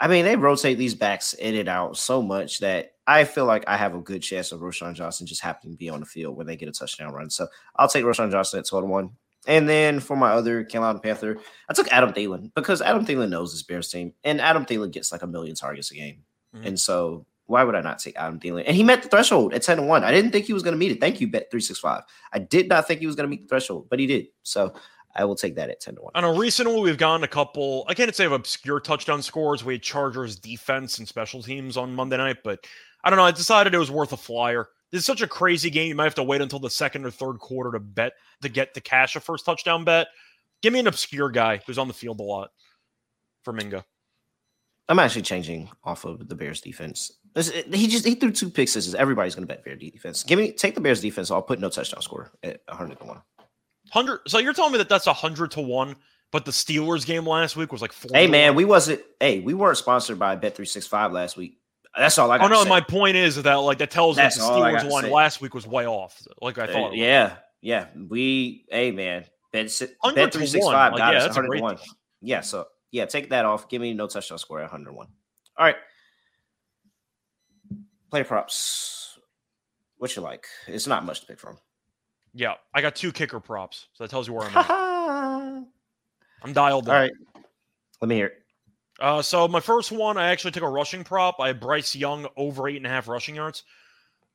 I 0.00 0.08
mean, 0.08 0.24
they 0.24 0.36
rotate 0.36 0.78
these 0.78 0.94
backs 0.94 1.34
in 1.34 1.54
and 1.54 1.68
out 1.68 1.96
so 1.96 2.20
much 2.20 2.58
that 2.58 2.92
I 3.06 3.24
feel 3.24 3.44
like 3.44 3.64
I 3.68 3.76
have 3.76 3.94
a 3.94 4.00
good 4.00 4.22
chance 4.22 4.50
of 4.50 4.60
Roschon 4.60 4.94
Johnson 4.94 5.26
just 5.26 5.40
happening 5.40 5.74
to 5.74 5.78
be 5.78 5.88
on 5.88 6.00
the 6.00 6.06
field 6.06 6.36
when 6.36 6.46
they 6.46 6.56
get 6.56 6.68
a 6.68 6.72
touchdown 6.72 7.12
run. 7.12 7.30
So 7.30 7.46
I'll 7.76 7.88
take 7.88 8.04
Roschon 8.04 8.30
Johnson 8.30 8.58
at 8.58 8.66
12 8.66 8.84
to 8.84 8.88
1. 8.88 9.10
And 9.46 9.68
then 9.68 10.00
for 10.00 10.16
my 10.16 10.30
other 10.30 10.64
Carolina 10.64 10.98
Panther, 10.98 11.38
I 11.68 11.74
took 11.74 11.92
Adam 11.92 12.12
Thielen 12.12 12.50
because 12.54 12.80
Adam 12.80 13.04
Thielen 13.04 13.28
knows 13.28 13.52
this 13.52 13.62
Bears 13.62 13.90
team, 13.90 14.14
and 14.24 14.40
Adam 14.40 14.64
Thielen 14.64 14.90
gets 14.90 15.12
like 15.12 15.22
a 15.22 15.26
million 15.26 15.54
targets 15.54 15.90
a 15.90 15.94
game. 15.94 16.24
Mhm. 16.56 16.66
And 16.66 16.80
so 16.80 17.26
why 17.46 17.62
would 17.62 17.74
I 17.74 17.82
not 17.82 17.98
take 17.98 18.16
Adam 18.16 18.40
Thielen? 18.40 18.64
And 18.66 18.74
he 18.74 18.82
met 18.82 19.02
the 19.02 19.08
threshold 19.10 19.52
at 19.52 19.62
10 19.62 19.76
to 19.76 19.82
1. 19.82 20.02
I 20.02 20.12
didn't 20.12 20.30
think 20.30 20.46
he 20.46 20.54
was 20.54 20.62
going 20.62 20.72
to 20.72 20.78
meet 20.78 20.92
it. 20.92 21.00
Thank 21.00 21.20
you, 21.20 21.28
Bet365. 21.28 22.02
I 22.32 22.38
did 22.38 22.68
not 22.68 22.88
think 22.88 23.00
he 23.00 23.06
was 23.06 23.16
going 23.16 23.28
to 23.28 23.30
meet 23.30 23.42
the 23.42 23.48
threshold, 23.48 23.88
but 23.90 23.98
he 23.98 24.06
did. 24.06 24.28
So 24.44 24.72
I 25.16 25.24
will 25.24 25.36
take 25.36 25.54
that 25.56 25.70
at 25.70 25.80
10 25.80 25.96
to 25.96 26.02
1. 26.02 26.12
I 26.14 26.20
know 26.20 26.36
recently 26.36 26.80
we've 26.80 26.98
gotten 26.98 27.22
a 27.24 27.28
couple, 27.28 27.84
I 27.88 27.94
can't 27.94 28.14
say 28.14 28.24
of 28.24 28.32
obscure 28.32 28.80
touchdown 28.80 29.22
scores. 29.22 29.64
We 29.64 29.74
had 29.74 29.82
Chargers 29.82 30.36
defense 30.36 30.98
and 30.98 31.06
special 31.06 31.42
teams 31.42 31.76
on 31.76 31.94
Monday 31.94 32.16
night, 32.16 32.38
but 32.42 32.66
I 33.04 33.10
don't 33.10 33.16
know. 33.18 33.24
I 33.24 33.30
decided 33.30 33.74
it 33.74 33.78
was 33.78 33.90
worth 33.90 34.12
a 34.12 34.16
flyer. 34.16 34.68
This 34.90 35.00
is 35.00 35.06
such 35.06 35.22
a 35.22 35.26
crazy 35.28 35.70
game. 35.70 35.88
You 35.88 35.94
might 35.94 36.04
have 36.04 36.14
to 36.16 36.22
wait 36.22 36.40
until 36.40 36.58
the 36.58 36.70
second 36.70 37.04
or 37.04 37.10
third 37.10 37.38
quarter 37.38 37.72
to 37.72 37.80
bet 37.80 38.14
to 38.42 38.48
get 38.48 38.74
to 38.74 38.80
cash 38.80 39.14
a 39.16 39.20
first 39.20 39.44
touchdown 39.44 39.84
bet. 39.84 40.08
Give 40.62 40.72
me 40.72 40.80
an 40.80 40.86
obscure 40.86 41.30
guy 41.30 41.60
who's 41.66 41.78
on 41.78 41.88
the 41.88 41.94
field 41.94 42.20
a 42.20 42.22
lot 42.22 42.50
for 43.42 43.52
Mingo. 43.52 43.84
I'm 44.88 44.98
actually 44.98 45.22
changing 45.22 45.70
off 45.84 46.04
of 46.04 46.28
the 46.28 46.34
Bears 46.34 46.60
defense. 46.60 47.12
This- 47.34 47.50
He 47.50 47.86
just 47.88 48.04
he 48.06 48.14
threw 48.14 48.30
two 48.32 48.50
pick 48.50 48.68
sixes. 48.68 48.94
Everybody's 48.94 49.34
going 49.34 49.46
to 49.46 49.52
bet 49.52 49.64
Bears 49.64 49.80
defense. 49.80 50.22
Give 50.22 50.38
me 50.38 50.52
take 50.52 50.74
the 50.74 50.80
Bears 50.80 51.00
defense. 51.00 51.30
I'll 51.30 51.42
put 51.42 51.58
no 51.60 51.68
touchdown 51.70 52.02
score 52.02 52.32
at 52.42 52.60
100 52.66 52.98
to 53.00 53.04
1. 53.04 53.22
Hundred. 53.94 54.22
So 54.26 54.38
you're 54.40 54.52
telling 54.52 54.72
me 54.72 54.78
that 54.78 54.88
that's 54.88 55.06
a 55.06 55.12
hundred 55.12 55.52
to 55.52 55.60
one, 55.60 55.94
but 56.32 56.44
the 56.44 56.50
Steelers 56.50 57.06
game 57.06 57.24
last 57.24 57.54
week 57.54 57.70
was 57.70 57.80
like 57.80 57.92
four. 57.92 58.10
Hey 58.12 58.26
man, 58.26 58.48
one? 58.48 58.56
we 58.56 58.64
wasn't 58.64 59.00
hey, 59.20 59.38
we 59.38 59.54
weren't 59.54 59.78
sponsored 59.78 60.18
by 60.18 60.34
Bet365 60.36 61.12
last 61.12 61.36
week. 61.36 61.60
That's 61.96 62.18
all 62.18 62.28
I 62.28 62.38
got. 62.38 62.50
Oh 62.50 62.64
no, 62.64 62.68
my 62.68 62.80
point 62.80 63.16
is 63.16 63.40
that 63.40 63.54
like 63.54 63.78
that 63.78 63.92
tells 63.92 64.18
us 64.18 64.34
the 64.34 64.42
Steelers 64.42 64.90
one 64.90 65.08
last 65.12 65.40
week 65.40 65.54
was 65.54 65.64
way 65.64 65.86
off. 65.86 66.20
Like 66.42 66.58
I 66.58 66.64
Uh, 66.64 66.72
thought. 66.72 66.90
was. 66.90 66.98
yeah, 66.98 67.36
yeah. 67.60 67.86
We, 68.08 68.66
hey 68.68 68.90
man, 68.90 69.26
bet 69.52 69.70
bet 70.16 70.32
three 70.32 70.46
six 70.46 70.64
one, 70.64 70.74
five 70.74 70.90
like, 70.90 70.98
got 70.98 71.14
yeah, 71.14 71.20
us 71.20 71.36
101. 71.36 71.78
Yeah, 72.20 72.40
so 72.40 72.66
yeah, 72.90 73.04
take 73.04 73.30
that 73.30 73.44
off. 73.44 73.68
Give 73.68 73.80
me 73.80 73.94
no 73.94 74.08
touchdown 74.08 74.38
score 74.38 74.58
at 74.58 74.72
101. 74.72 75.06
All 75.56 75.64
right, 75.64 75.76
play 78.10 78.24
props. 78.24 79.20
What 79.98 80.16
you 80.16 80.22
like? 80.22 80.46
It's 80.66 80.88
not 80.88 81.04
much 81.04 81.20
to 81.20 81.26
pick 81.26 81.38
from. 81.38 81.58
Yeah, 82.34 82.54
I 82.74 82.80
got 82.82 82.96
two 82.96 83.12
kicker 83.12 83.38
props, 83.40 83.86
so 83.94 84.04
that 84.04 84.10
tells 84.10 84.26
you 84.26 84.34
where 84.34 84.48
I'm 84.48 84.56
at. 84.56 84.70
I'm 86.42 86.52
dialed. 86.52 86.88
in. 86.88 86.92
right, 86.94 87.12
let 88.00 88.08
me 88.08 88.16
hear 88.16 88.26
it. 88.26 88.42
Uh, 89.00 89.22
so 89.22 89.48
my 89.48 89.60
first 89.60 89.90
one, 89.90 90.16
I 90.16 90.28
actually 90.30 90.50
took 90.52 90.62
a 90.62 90.68
rushing 90.68 91.04
prop. 91.04 91.36
I 91.40 91.48
had 91.48 91.60
Bryce 91.60 91.94
Young 91.96 92.26
over 92.36 92.68
eight 92.68 92.76
and 92.76 92.86
a 92.86 92.90
half 92.90 93.08
rushing 93.08 93.34
yards. 93.34 93.62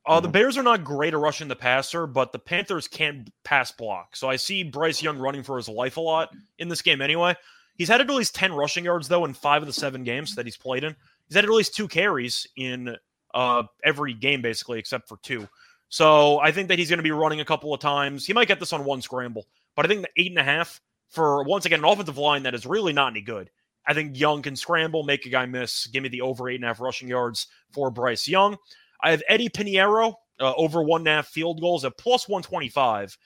Uh, 0.05 0.19
The 0.19 0.27
Mhm. 0.27 0.31
Bears 0.33 0.57
are 0.57 0.63
not 0.63 0.83
great 0.83 1.13
at 1.13 1.19
rushing 1.19 1.47
the 1.47 1.55
passer, 1.55 2.07
but 2.07 2.31
the 2.31 2.39
Panthers 2.39 2.87
can't 2.87 3.29
pass 3.43 3.71
block. 3.71 4.15
So 4.15 4.29
I 4.29 4.35
see 4.37 4.63
Bryce 4.63 5.01
Young 5.03 5.17
running 5.17 5.43
for 5.43 5.55
his 5.57 5.69
life 5.69 5.97
a 5.97 6.01
lot 6.01 6.33
in 6.57 6.67
this 6.67 6.81
game 6.81 7.01
anyway. 7.01 7.35
He's 7.75 7.87
had 7.89 8.01
at 8.01 8.09
least 8.09 8.35
10 8.35 8.51
rushing 8.53 8.83
yards, 8.85 9.07
though, 9.07 9.23
in 9.25 9.33
five 9.33 9.61
of 9.61 9.67
the 9.67 9.73
seven 9.73 10.03
games 10.03 10.35
that 10.35 10.45
he's 10.45 10.57
played 10.57 10.83
in. 10.83 10.95
He's 11.27 11.35
had 11.35 11.45
at 11.45 11.49
least 11.51 11.75
two 11.75 11.87
carries 11.87 12.47
in 12.57 12.97
uh, 13.33 13.63
every 13.83 14.13
game, 14.13 14.41
basically, 14.41 14.79
except 14.79 15.07
for 15.07 15.17
two. 15.17 15.47
So 15.89 16.39
I 16.39 16.51
think 16.51 16.69
that 16.69 16.79
he's 16.79 16.89
going 16.89 16.97
to 16.97 17.03
be 17.03 17.11
running 17.11 17.41
a 17.41 17.45
couple 17.45 17.73
of 17.73 17.79
times. 17.79 18.25
He 18.25 18.33
might 18.33 18.47
get 18.47 18.59
this 18.59 18.73
on 18.73 18.85
one 18.85 19.01
scramble, 19.01 19.47
but 19.75 19.85
I 19.85 19.89
think 19.89 20.01
the 20.01 20.21
eight 20.21 20.31
and 20.31 20.39
a 20.39 20.43
half 20.43 20.79
for, 21.09 21.43
once 21.43 21.65
again, 21.65 21.79
an 21.79 21.85
offensive 21.85 22.17
line 22.17 22.43
that 22.43 22.53
is 22.53 22.65
really 22.65 22.93
not 22.93 23.11
any 23.11 23.21
good. 23.21 23.49
I 23.87 23.95
think 23.95 24.19
Young 24.19 24.43
can 24.43 24.55
scramble, 24.55 25.03
make 25.03 25.25
a 25.25 25.29
guy 25.29 25.47
miss. 25.47 25.87
Give 25.87 26.03
me 26.03 26.09
the 26.09 26.21
over 26.21 26.47
eight 26.47 26.55
and 26.55 26.63
a 26.63 26.67
half 26.67 26.79
rushing 26.79 27.07
yards 27.07 27.47
for 27.71 27.89
Bryce 27.89 28.27
Young. 28.27 28.57
I 29.01 29.11
have 29.11 29.23
Eddy 29.27 29.49
Piñeiro 29.49 30.13
uh, 30.39 30.53
over 30.55 30.83
one 30.83 31.01
and 31.01 31.07
a 31.07 31.11
half 31.11 31.27
field 31.27 31.59
goals 31.59 31.83
at 31.85 31.97
plus 31.97 32.29
125. 32.29 33.17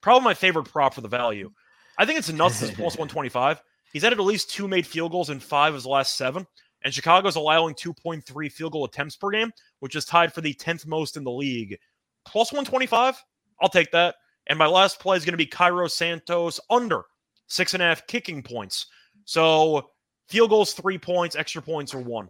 Probably 0.00 0.24
my 0.24 0.34
favorite 0.34 0.64
prop 0.64 0.94
for 0.94 1.02
the 1.02 1.08
value. 1.08 1.50
I 1.98 2.06
think 2.06 2.18
it's 2.18 2.32
nuts 2.32 2.60
this 2.60 2.70
plus 2.70 2.96
125. 2.98 3.60
He's 3.92 4.02
had 4.02 4.12
at 4.12 4.20
least 4.20 4.50
two 4.50 4.68
made 4.68 4.86
field 4.86 5.12
goals 5.12 5.30
in 5.30 5.40
five 5.40 5.70
of 5.70 5.74
his 5.74 5.86
last 5.86 6.16
seven. 6.16 6.46
And 6.82 6.94
Chicago's 6.94 7.36
allowing 7.36 7.74
2.3 7.74 8.52
field 8.52 8.72
goal 8.72 8.84
attempts 8.84 9.16
per 9.16 9.30
game, 9.30 9.50
which 9.80 9.96
is 9.96 10.04
tied 10.04 10.32
for 10.32 10.40
the 10.40 10.54
10th 10.54 10.86
most 10.86 11.16
in 11.16 11.24
the 11.24 11.30
league. 11.30 11.78
Plus 12.26 12.52
125, 12.52 13.22
I'll 13.60 13.68
take 13.68 13.90
that. 13.92 14.16
And 14.48 14.58
my 14.58 14.66
last 14.66 15.00
play 15.00 15.16
is 15.16 15.24
going 15.24 15.32
to 15.32 15.38
be 15.38 15.46
Cairo 15.46 15.88
Santos 15.88 16.60
under 16.70 17.02
six 17.48 17.74
and 17.74 17.82
a 17.82 17.86
half 17.86 18.06
kicking 18.06 18.42
points. 18.42 18.86
So 19.24 19.90
field 20.28 20.50
goals, 20.50 20.72
three 20.72 20.98
points, 20.98 21.36
extra 21.36 21.62
points, 21.62 21.94
or 21.94 22.00
one. 22.00 22.28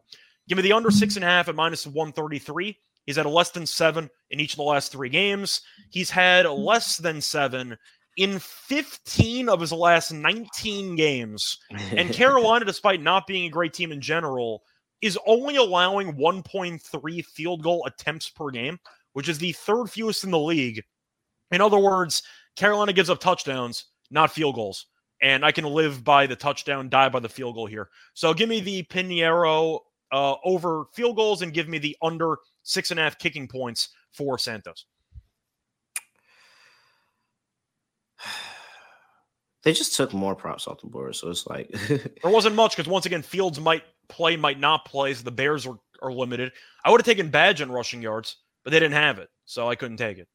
Give 0.48 0.56
me 0.56 0.62
the 0.62 0.72
under 0.72 0.90
six 0.90 1.16
and 1.16 1.24
a 1.24 1.28
half 1.28 1.48
at 1.48 1.54
minus 1.54 1.86
133. 1.86 2.76
He's 3.06 3.16
had 3.16 3.26
a 3.26 3.30
less 3.30 3.50
than 3.50 3.66
seven 3.66 4.10
in 4.30 4.40
each 4.40 4.52
of 4.52 4.56
the 4.56 4.62
last 4.64 4.92
three 4.92 5.08
games. 5.08 5.62
He's 5.90 6.10
had 6.10 6.46
less 6.46 6.96
than 6.96 7.20
seven 7.20 7.76
in 8.16 8.38
15 8.38 9.48
of 9.48 9.60
his 9.60 9.72
last 9.72 10.12
19 10.12 10.96
games. 10.96 11.58
And 11.92 12.12
Carolina, 12.12 12.64
despite 12.64 13.02
not 13.02 13.26
being 13.26 13.46
a 13.46 13.50
great 13.50 13.74
team 13.74 13.92
in 13.92 14.00
general, 14.00 14.62
is 15.02 15.18
only 15.26 15.56
allowing 15.56 16.14
1.3 16.14 17.24
field 17.24 17.62
goal 17.62 17.84
attempts 17.86 18.30
per 18.30 18.50
game, 18.50 18.78
which 19.16 19.30
is 19.30 19.38
the 19.38 19.52
third 19.52 19.86
fewest 19.86 20.24
in 20.24 20.30
the 20.30 20.38
league. 20.38 20.84
In 21.50 21.62
other 21.62 21.78
words, 21.78 22.22
Carolina 22.54 22.92
gives 22.92 23.08
up 23.08 23.18
touchdowns, 23.18 23.86
not 24.10 24.30
field 24.30 24.56
goals. 24.56 24.84
And 25.22 25.42
I 25.42 25.52
can 25.52 25.64
live 25.64 26.04
by 26.04 26.26
the 26.26 26.36
touchdown, 26.36 26.90
die 26.90 27.08
by 27.08 27.20
the 27.20 27.28
field 27.30 27.54
goal 27.54 27.64
here. 27.64 27.88
So 28.12 28.34
give 28.34 28.50
me 28.50 28.60
the 28.60 28.82
Piñeiro 28.82 29.78
uh, 30.12 30.34
over 30.44 30.84
field 30.92 31.16
goals 31.16 31.40
and 31.40 31.54
give 31.54 31.66
me 31.66 31.78
the 31.78 31.96
under 32.02 32.36
six 32.62 32.90
and 32.90 33.00
a 33.00 33.04
half 33.04 33.18
kicking 33.18 33.48
points 33.48 33.88
for 34.12 34.38
Santos. 34.38 34.84
They 39.62 39.72
just 39.72 39.96
took 39.96 40.12
more 40.14 40.36
props 40.36 40.68
off 40.68 40.80
the 40.80 40.86
board, 40.86 41.16
so 41.16 41.28
it's 41.28 41.44
like 41.44 41.68
There 41.88 42.30
wasn't 42.30 42.54
much 42.54 42.76
because 42.76 42.88
once 42.88 43.04
again, 43.04 43.22
Fields 43.22 43.58
might 43.58 43.82
play, 44.08 44.36
might 44.36 44.60
not 44.60 44.84
play. 44.84 45.12
So 45.12 45.24
the 45.24 45.32
Bears 45.32 45.66
are, 45.66 45.76
are 46.00 46.12
limited. 46.12 46.52
I 46.84 46.90
would 46.92 47.00
have 47.00 47.04
taken 47.04 47.32
Bagent 47.32 47.72
rushing 47.72 48.00
yards, 48.00 48.36
but 48.66 48.72
they 48.72 48.80
didn't 48.80 48.94
have 48.94 49.20
it, 49.20 49.30
so 49.44 49.68
I 49.68 49.76
couldn't 49.76 49.98
take 49.98 50.18
it. 50.18 50.26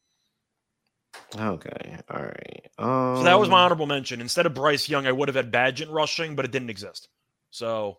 okay, 1.38 1.98
all 2.10 2.22
right. 2.22 2.70
Um, 2.78 3.18
So 3.18 3.24
that 3.24 3.38
was 3.38 3.50
my 3.50 3.60
honorable 3.60 3.88
mention. 3.88 4.22
Instead 4.22 4.46
of 4.46 4.54
Bryce 4.54 4.88
Young, 4.88 5.06
I 5.06 5.12
would 5.12 5.28
have 5.28 5.36
had 5.36 5.52
Bagent 5.52 5.92
rushing, 5.92 6.38
but 6.38 6.46
it 6.46 6.52
didn't 6.52 6.70
exist. 6.70 7.10
So 7.50 7.98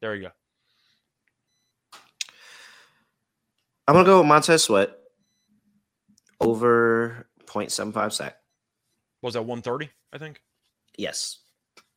there 0.00 0.14
you 0.14 0.22
go. 0.22 0.30
I'm 3.86 3.94
gonna 3.94 4.06
go 4.06 4.20
with 4.20 4.28
Montez 4.28 4.64
Sweat 4.64 4.96
over 6.40 7.28
0.75 7.44 8.14
sack. 8.14 8.38
What 9.20 9.28
was 9.28 9.34
that 9.34 9.42
130? 9.42 9.90
I 10.14 10.16
think. 10.16 10.40
Yes. 10.96 11.40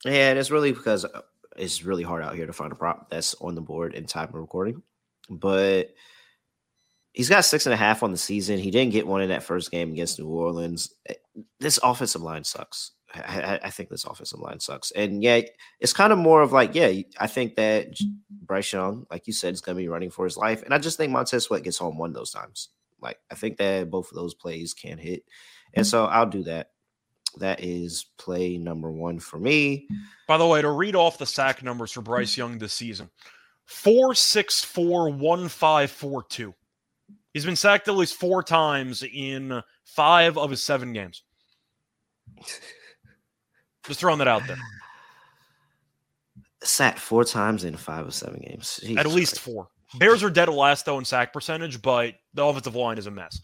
And 0.06 0.38
it's 0.38 0.52
really 0.52 0.74
because 0.74 1.06
uh, 1.06 1.22
it's 1.56 1.86
really 1.86 2.04
hard 2.04 2.24
out 2.24 2.36
here 2.36 2.46
to 2.46 2.52
find 2.52 2.74
a 2.74 2.76
prop 2.76 3.10
that's 3.10 3.36
on 3.36 3.56
the 3.56 3.62
board 3.62 3.94
in 3.94 4.04
time 4.04 4.28
of 4.28 4.36
recording. 4.36 4.84
But 5.30 5.94
he's 7.20 7.28
got 7.28 7.44
six 7.44 7.66
and 7.66 7.74
a 7.74 7.78
half 7.78 8.02
on 8.02 8.12
the 8.12 8.18
season. 8.18 8.58
He 8.58 8.72
didn't 8.72 8.94
get 8.94 9.06
one 9.06 9.22
in 9.22 9.28
that 9.28 9.44
first 9.44 9.72
game 9.72 9.92
against 9.92 10.20
New 10.20 10.28
Orleans. 10.30 10.94
Eh, 11.10 11.16
This 11.60 11.78
offensive 11.84 12.22
line 12.22 12.46
sucks. 12.46 12.92
I, 13.14 13.60
I- 13.62 13.70
think 13.72 13.90
this 13.90 14.06
offensive 14.06 14.40
line 14.40 14.62
sucks. 14.62 14.92
And 14.92 15.22
yeah, 15.22 15.42
it's 15.82 15.92
kind 15.92 16.14
of 16.14 16.18
more 16.18 16.42
of 16.42 16.54
like, 16.54 16.76
yeah, 16.76 16.94
I 17.20 17.28
think 17.28 17.56
that 17.56 17.88
Bryce 18.30 18.72
Young, 18.72 19.06
like 19.12 19.28
you 19.28 19.34
said, 19.34 19.54
is 19.54 19.60
going 19.60 19.76
to 19.76 19.82
be 19.84 19.90
running 19.90 20.12
for 20.12 20.24
his 20.24 20.38
life. 20.38 20.64
And 20.64 20.74
I 20.74 20.78
just 20.78 20.96
think 20.96 21.12
Montez 21.12 21.44
Sweat 21.44 21.64
gets 21.64 21.78
home 21.78 21.98
one 21.98 22.10
of 22.12 22.16
those 22.16 22.32
times. 22.32 22.70
Like, 23.02 23.18
I 23.30 23.36
think 23.36 23.58
that 23.58 23.90
both 23.90 24.10
of 24.12 24.16
those 24.16 24.34
plays 24.34 24.74
can 24.74 24.98
hit. 24.98 25.24
And 25.74 25.86
so 25.86 26.06
I'll 26.06 26.26
do 26.26 26.44
that. 26.44 26.70
That 27.40 27.62
is 27.62 28.06
play 28.18 28.58
number 28.58 28.90
one 28.94 29.20
for 29.20 29.38
me. 29.38 29.90
By 30.26 30.38
the 30.38 30.48
way, 30.48 30.62
to 30.62 30.72
read 30.72 30.96
off 30.96 31.18
the 31.18 31.26
sack 31.26 31.64
numbers 31.64 31.92
for 31.92 32.02
Bryce 32.02 32.38
Young 32.38 32.60
this 32.60 32.72
season 32.72 33.10
four, 33.66 34.16
six, 34.16 34.64
four, 34.64 35.10
one, 35.12 35.50
five, 35.50 35.92
four, 35.92 36.24
two. 36.24 36.54
He's 37.34 37.46
been 37.46 37.56
sacked 37.56 37.88
at 37.88 37.96
least 37.96 38.15
four 38.15 38.44
times 38.44 39.04
in 39.04 39.62
five 39.84 40.38
of 40.38 40.50
his 40.50 40.63
seven 40.63 40.94
games. 40.94 41.24
Just 43.86 44.00
throwing 44.00 44.20
that 44.20 44.28
out 44.28 44.46
there. 44.48 44.58
Sacked 46.63 47.00
four 47.00 47.24
times 47.24 47.63
in 47.63 47.78
five 47.78 48.06
of 48.06 48.13
seven 48.13 48.42
games. 48.42 48.80
At 48.98 49.08
least 49.08 49.34
Christ. 49.34 49.46
four. 49.46 49.70
Bears 49.98 50.24
are 50.24 50.30
dead 50.30 50.50
last, 50.50 50.86
though, 50.86 51.00
in 51.00 51.06
sack 51.06 51.34
percentage, 51.34 51.82
but 51.82 52.15
the 52.34 52.44
offensive 52.44 52.76
line 52.76 52.98
is 52.98 53.08
a 53.08 53.12
mess. 53.12 53.42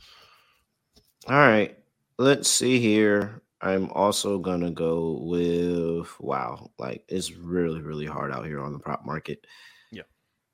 All 1.28 1.38
right. 1.38 1.78
Let's 2.18 2.50
see 2.50 2.80
here. 2.80 3.42
I'm 3.62 3.90
also 3.92 4.38
gonna 4.38 4.70
go 4.70 5.20
with 5.24 6.08
wow. 6.20 6.70
Like 6.78 7.04
it's 7.08 7.34
really, 7.34 7.82
really 7.82 8.06
hard 8.06 8.32
out 8.32 8.46
here 8.46 8.62
on 8.62 8.74
the 8.74 8.80
prop 8.80 9.06
market. 9.06 9.46
Yeah. 9.92 10.04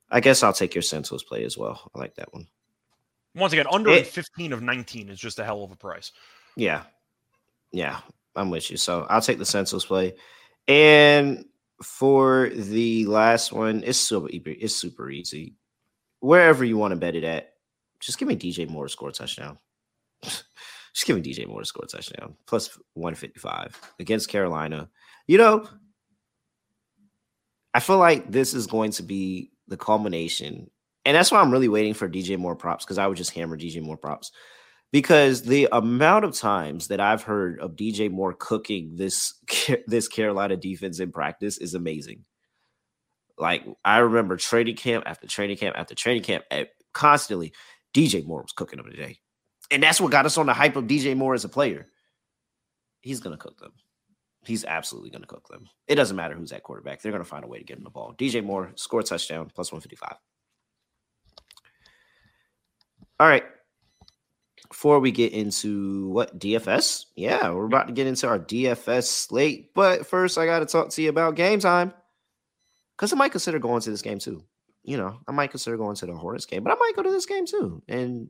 I 0.09 0.21
guess 0.21 0.43
I'll 0.43 0.53
take 0.53 0.73
your 0.73 0.81
Santos 0.81 1.23
play 1.23 1.43
as 1.43 1.57
well. 1.57 1.91
I 1.93 1.99
like 1.99 2.15
that 2.15 2.33
one. 2.33 2.47
Once 3.35 3.53
again, 3.53 3.67
under 3.71 3.91
It- 3.91 4.07
15 4.07 4.53
of 4.53 4.61
19 4.61 5.09
is 5.09 5.19
just 5.19 5.39
a 5.39 5.43
hell 5.45 5.63
of 5.63 5.71
a 5.71 5.75
price. 5.75 6.11
Yeah. 6.55 6.83
Yeah. 7.71 8.01
I'm 8.35 8.49
with 8.49 8.69
you. 8.71 8.77
So 8.77 9.05
I'll 9.09 9.21
take 9.21 9.37
the 9.37 9.45
Santos 9.45 9.85
play. 9.85 10.13
And 10.67 11.45
for 11.83 12.49
the 12.49 13.05
last 13.05 13.51
one, 13.51 13.83
it's 13.83 13.97
super 13.99 14.29
it's 14.31 14.75
super 14.75 15.09
easy. 15.09 15.55
Wherever 16.19 16.63
you 16.63 16.77
want 16.77 16.91
to 16.91 16.97
bet 16.97 17.15
it 17.15 17.23
at, 17.23 17.53
just 17.99 18.17
give 18.19 18.27
me 18.27 18.35
DJ 18.35 18.67
Moore 18.69 18.85
to 18.85 18.89
score 18.89 19.09
a 19.09 19.11
touchdown. 19.11 19.57
just 20.23 20.45
give 21.05 21.15
me 21.15 21.21
DJ 21.21 21.47
Moore 21.47 21.61
to 21.61 21.65
score 21.65 21.85
a 21.85 21.87
touchdown. 21.87 22.35
Plus 22.45 22.77
155 22.93 23.79
against 23.99 24.29
Carolina. 24.29 24.89
You 25.27 25.37
know, 25.39 25.67
I 27.73 27.79
feel 27.79 27.97
like 27.97 28.31
this 28.31 28.53
is 28.53 28.67
going 28.67 28.91
to 28.91 29.03
be 29.03 29.51
the 29.67 29.77
culmination. 29.77 30.69
And 31.05 31.15
that's 31.15 31.31
why 31.31 31.39
I'm 31.39 31.51
really 31.51 31.67
waiting 31.67 31.93
for 31.93 32.07
DJ 32.07 32.37
Moore 32.37 32.55
props 32.55 32.85
because 32.85 32.97
I 32.97 33.07
would 33.07 33.17
just 33.17 33.31
hammer 33.31 33.57
DJ 33.57 33.81
Moore 33.81 33.97
props 33.97 34.31
because 34.91 35.43
the 35.43 35.67
amount 35.71 36.25
of 36.25 36.35
times 36.35 36.87
that 36.87 36.99
I've 36.99 37.23
heard 37.23 37.59
of 37.59 37.75
DJ 37.75 38.11
Moore 38.11 38.33
cooking 38.33 38.95
this 38.95 39.33
this 39.87 40.07
Carolina 40.07 40.57
defense 40.57 40.99
in 40.99 41.11
practice 41.11 41.57
is 41.57 41.73
amazing. 41.73 42.25
Like 43.37 43.65
I 43.83 43.99
remember 43.99 44.37
training 44.37 44.75
camp 44.75 45.05
after 45.07 45.27
training 45.27 45.57
camp 45.57 45.77
after 45.77 45.95
training 45.95 46.23
camp, 46.23 46.43
eh, 46.51 46.65
constantly 46.93 47.53
DJ 47.93 48.25
Moore 48.25 48.41
was 48.41 48.51
cooking 48.51 48.77
them 48.77 48.91
today, 48.91 49.17
and 49.71 49.81
that's 49.81 49.99
what 49.99 50.11
got 50.11 50.25
us 50.25 50.37
on 50.37 50.45
the 50.45 50.53
hype 50.53 50.75
of 50.75 50.85
DJ 50.85 51.15
Moore 51.15 51.33
as 51.33 51.45
a 51.45 51.49
player. 51.49 51.87
He's 53.01 53.19
gonna 53.19 53.37
cook 53.37 53.57
them. 53.59 53.71
He's 54.43 54.65
absolutely 54.65 55.09
gonna 55.09 55.25
cook 55.25 55.47
them. 55.47 55.67
It 55.87 55.95
doesn't 55.95 56.15
matter 56.15 56.35
who's 56.35 56.51
at 56.51 56.63
quarterback; 56.63 57.01
they're 57.01 57.11
gonna 57.11 57.23
find 57.23 57.45
a 57.45 57.47
way 57.47 57.57
to 57.57 57.63
get 57.63 57.77
him 57.77 57.83
the 57.83 57.89
ball. 57.89 58.13
DJ 58.17 58.43
Moore 58.43 58.73
score 58.75 59.01
touchdown 59.01 59.49
plus 59.55 59.71
one 59.71 59.81
fifty 59.81 59.95
five. 59.95 60.17
All 63.21 63.27
right 63.27 63.43
before 64.71 64.99
we 65.01 65.11
get 65.11 65.33
into 65.33 66.07
what 66.09 66.39
DFS, 66.39 67.05
yeah, 67.15 67.51
we're 67.51 67.65
about 67.65 67.87
to 67.87 67.93
get 67.93 68.07
into 68.07 68.25
our 68.25 68.39
DFS 68.39 69.03
slate. 69.03 69.73
But 69.75 70.07
first, 70.07 70.37
I 70.37 70.45
got 70.45 70.59
to 70.59 70.65
talk 70.65 70.89
to 70.91 71.01
you 71.01 71.09
about 71.09 71.35
game 71.35 71.59
time 71.59 71.93
because 72.95 73.11
I 73.11 73.17
might 73.17 73.31
consider 73.33 73.59
going 73.59 73.81
to 73.81 73.91
this 73.91 74.01
game 74.01 74.17
too. 74.17 74.43
you 74.83 74.97
know, 74.97 75.19
I 75.27 75.33
might 75.33 75.51
consider 75.51 75.77
going 75.77 75.95
to 75.97 76.05
the 76.05 76.15
Hornets 76.15 76.45
game, 76.45 76.63
but 76.63 76.71
I 76.71 76.75
might 76.75 76.95
go 76.95 77.03
to 77.03 77.11
this 77.11 77.25
game 77.25 77.45
too 77.45 77.83
and 77.87 78.29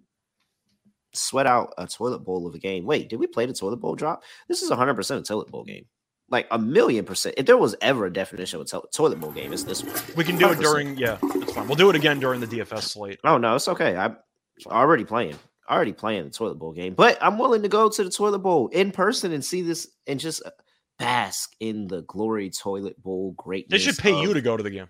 sweat 1.14 1.46
out 1.46 1.74
a 1.78 1.88
toilet 1.88 2.26
bowl 2.26 2.48
of 2.48 2.56
a 2.56 2.60
game. 2.60 2.86
Wait, 2.86 3.08
did 3.08 3.20
we 3.20 3.28
play 3.28 3.46
the 3.46 3.54
toilet 3.54 3.78
bowl 3.78 3.96
drop? 3.96 4.24
This 4.48 4.62
is 4.62 4.72
100% 4.72 5.20
a 5.20 5.22
toilet 5.22 5.50
bowl 5.50 5.64
game. 5.64 5.86
Like 6.30 6.48
a 6.50 6.58
million 6.58 7.06
percent. 7.06 7.36
If 7.38 7.46
there 7.46 7.58
was 7.58 7.76
ever 7.82 8.06
a 8.08 8.14
definition 8.14 8.60
of 8.60 8.66
a 8.66 8.70
to- 8.70 8.88
toilet 8.94 9.20
bowl 9.20 9.32
game, 9.32 9.54
it's 9.54 9.64
this 9.64 9.84
one. 9.84 9.96
We 10.16 10.24
can 10.24 10.38
do 10.38 10.50
it 10.50 10.58
100%. 10.58 10.62
during 10.62 10.98
yeah, 10.98 11.18
fine. 11.18 11.68
We'll 11.68 11.76
do 11.76 11.90
it 11.90 11.96
again 11.96 12.20
during 12.20 12.40
the 12.40 12.48
DFS 12.48 12.84
slate. 12.84 13.20
Oh 13.24 13.38
no, 13.38 13.56
it's 13.56 13.68
okay. 13.68 13.96
I'm 13.96 14.18
already 14.68 15.04
playing. 15.06 15.36
Already 15.70 15.94
playing 15.94 16.26
the 16.26 16.30
toilet 16.32 16.56
bowl 16.56 16.74
game, 16.74 16.96
but 16.96 17.18
I'm 17.22 17.38
willing 17.38 17.62
to 17.62 17.70
go 17.70 17.88
to 17.88 18.04
the 18.04 18.10
toilet 18.10 18.40
bowl 18.40 18.68
in 18.70 18.92
person 18.92 19.32
and 19.32 19.44
see 19.46 19.62
this 19.62 19.88
and 20.06 20.20
just 20.20 20.44
uh, 20.46 20.50
bask 21.00 21.54
in 21.62 21.88
the 21.88 22.02
glory 22.02 22.50
toilet 22.50 23.02
bowl 23.02 23.32
greatness. 23.38 23.80
They 23.80 23.86
should 23.92 23.98
pay 23.98 24.20
you 24.22 24.34
to 24.34 24.42
go 24.42 24.58
to 24.58 24.64
the 24.64 24.70
game. 24.70 24.90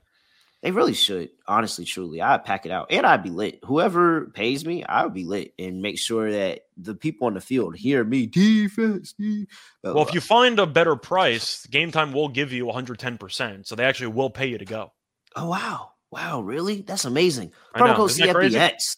They 0.63 0.71
really 0.71 0.93
should. 0.93 1.29
Honestly, 1.47 1.85
truly, 1.85 2.21
I'd 2.21 2.45
pack 2.45 2.65
it 2.65 2.71
out 2.71 2.87
and 2.91 3.05
I'd 3.05 3.21
be 3.23 3.29
lit. 3.29 3.59
Whoever 3.65 4.27
pays 4.27 4.65
me, 4.65 4.83
I 4.83 5.03
would 5.03 5.13
be 5.13 5.23
lit 5.25 5.53
and 5.59 5.81
make 5.81 5.99
sure 5.99 6.31
that 6.31 6.61
the 6.77 6.95
people 6.95 7.27
on 7.27 7.33
the 7.35 7.41
field 7.41 7.75
hear 7.75 8.03
me 8.03 8.25
defense. 8.27 9.13
de- 9.13 9.47
Well, 9.83 10.01
if 10.07 10.13
you 10.15 10.21
find 10.21 10.57
a 10.59 10.65
better 10.67 10.95
price, 10.95 11.65
Game 11.67 11.91
Time 11.91 12.11
will 12.11 12.29
give 12.29 12.51
you 12.53 12.65
110%, 12.65 13.67
so 13.67 13.75
they 13.75 13.85
actually 13.85 14.07
will 14.07 14.29
pay 14.29 14.47
you 14.47 14.57
to 14.57 14.65
go. 14.65 14.93
Oh 15.35 15.47
wow. 15.49 15.91
Wow, 16.11 16.41
really? 16.41 16.81
That's 16.81 17.05
amazing. 17.05 17.53
Promo 17.75 17.95
code 17.95 18.09
isn't 18.11 18.25
that 18.27 18.35
crazy? 18.35 18.57
CFBX. 18.57 18.97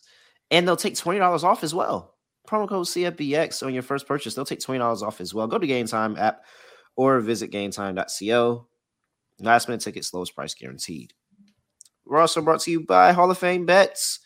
And 0.53 0.67
they'll 0.67 0.77
take 0.77 0.93
$20 0.93 1.43
off 1.43 1.63
as 1.63 1.73
well. 1.73 2.13
Promo 2.47 2.69
code 2.69 2.85
CFBX 2.85 3.65
on 3.65 3.73
your 3.73 3.83
first 3.83 4.07
purchase. 4.07 4.35
They'll 4.35 4.45
take 4.45 4.59
$20 4.59 5.01
off 5.01 5.19
as 5.19 5.33
well. 5.33 5.47
Go 5.47 5.57
to 5.57 5.67
Game 5.67 5.87
Time 5.87 6.15
app 6.17 6.43
or 6.95 7.19
visit 7.21 7.51
gametime.co. 7.51 8.67
Last 9.39 9.67
minute 9.67 9.81
tickets, 9.81 10.13
lowest 10.13 10.35
price 10.35 10.53
guaranteed. 10.53 11.13
We're 12.05 12.19
also 12.19 12.41
brought 12.41 12.61
to 12.61 12.71
you 12.71 12.81
by 12.81 13.13
Hall 13.13 13.31
of 13.31 13.37
Fame 13.37 13.65
Bets 13.65 14.19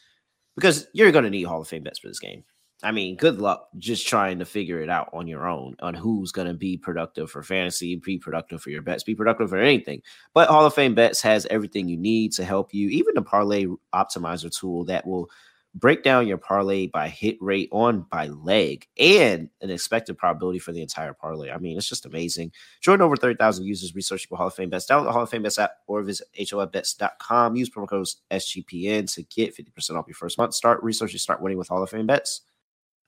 because 0.55 0.87
you're 0.93 1.11
going 1.11 1.23
to 1.23 1.29
need 1.29 1.43
Hall 1.43 1.61
of 1.61 1.67
Fame 1.67 1.83
bets 1.83 1.99
for 1.99 2.07
this 2.07 2.19
game. 2.19 2.43
I 2.83 2.91
mean, 2.91 3.15
good 3.15 3.39
luck 3.39 3.69
just 3.77 4.07
trying 4.07 4.37
to 4.39 4.45
figure 4.45 4.81
it 4.81 4.89
out 4.89 5.09
on 5.11 5.27
your 5.27 5.47
own 5.47 5.75
on 5.79 5.95
who's 5.95 6.31
going 6.31 6.47
to 6.47 6.53
be 6.53 6.77
productive 6.77 7.31
for 7.31 7.41
fantasy, 7.41 7.95
be 7.95 8.19
productive 8.19 8.61
for 8.61 8.69
your 8.69 8.83
bets, 8.83 9.03
be 9.03 9.15
productive 9.15 9.49
for 9.49 9.57
anything. 9.57 10.01
But 10.33 10.49
Hall 10.49 10.65
of 10.65 10.75
Fame 10.75 10.93
Bets 10.93 11.21
has 11.21 11.47
everything 11.47 11.87
you 11.87 11.97
need 11.97 12.33
to 12.33 12.45
help 12.45 12.73
you, 12.73 12.89
even 12.89 13.15
the 13.15 13.23
parlay 13.23 13.65
optimizer 13.95 14.55
tool 14.55 14.83
that 14.85 15.07
will 15.07 15.29
break 15.75 16.03
down 16.03 16.27
your 16.27 16.37
parlay 16.37 16.87
by 16.87 17.07
hit 17.07 17.37
rate 17.39 17.69
on 17.71 18.01
by 18.11 18.27
leg 18.27 18.87
and 18.97 19.49
an 19.61 19.69
expected 19.69 20.17
probability 20.17 20.59
for 20.59 20.71
the 20.71 20.81
entire 20.81 21.13
parlay. 21.13 21.51
I 21.51 21.57
mean, 21.57 21.77
it's 21.77 21.87
just 21.87 22.05
amazing. 22.05 22.51
Join 22.81 23.01
over 23.01 23.15
30,000 23.15 23.65
users 23.65 23.95
researching 23.95 24.27
for 24.29 24.37
Hall 24.37 24.47
of 24.47 24.53
Fame 24.53 24.69
Bets. 24.69 24.87
Download 24.87 25.05
the 25.05 25.11
Hall 25.11 25.23
of 25.23 25.29
Fame 25.29 25.43
Bets 25.43 25.59
app 25.59 25.71
or 25.87 26.01
visit 26.01 26.27
HOFBets.com. 26.39 27.55
Use 27.55 27.69
promo 27.69 27.87
code 27.87 28.07
SGPN 28.31 29.13
to 29.13 29.23
get 29.23 29.55
50% 29.55 29.97
off 29.97 30.07
your 30.07 30.15
first 30.15 30.37
month. 30.37 30.53
Start 30.53 30.81
researching, 30.83 31.19
start 31.19 31.41
winning 31.41 31.57
with 31.57 31.67
Hall 31.67 31.83
of 31.83 31.89
Fame 31.89 32.07
Bets. 32.07 32.41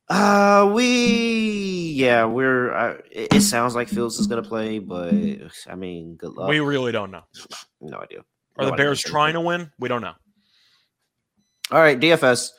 Uh, 0.08 0.72
we, 0.74 1.94
yeah, 1.96 2.26
we're, 2.26 2.74
uh, 2.74 2.98
it, 3.12 3.36
it 3.36 3.42
sounds 3.42 3.76
like 3.76 3.88
Fields 3.88 4.18
is 4.20 4.26
going 4.26 4.42
to 4.42 4.50
play, 4.50 4.80
but 4.80 5.14
I 5.70 5.76
mean, 5.76 6.16
good 6.16 6.32
luck. 6.32 6.50
We 6.50 6.62
really 6.62 6.92
don't 6.92 7.12
know. 7.12 7.22
no 7.80 8.00
idea. 8.00 8.20
Are 8.58 8.66
the 8.66 8.72
No 8.72 8.74
idea 8.74 8.86
Bears 8.86 9.02
trying 9.02 9.34
to 9.34 9.42
win? 9.42 9.72
We 9.78 9.88
don't 9.88 10.02
know. 10.02 10.16
All 11.72 11.80
right, 11.80 12.00
DFS. 12.00 12.52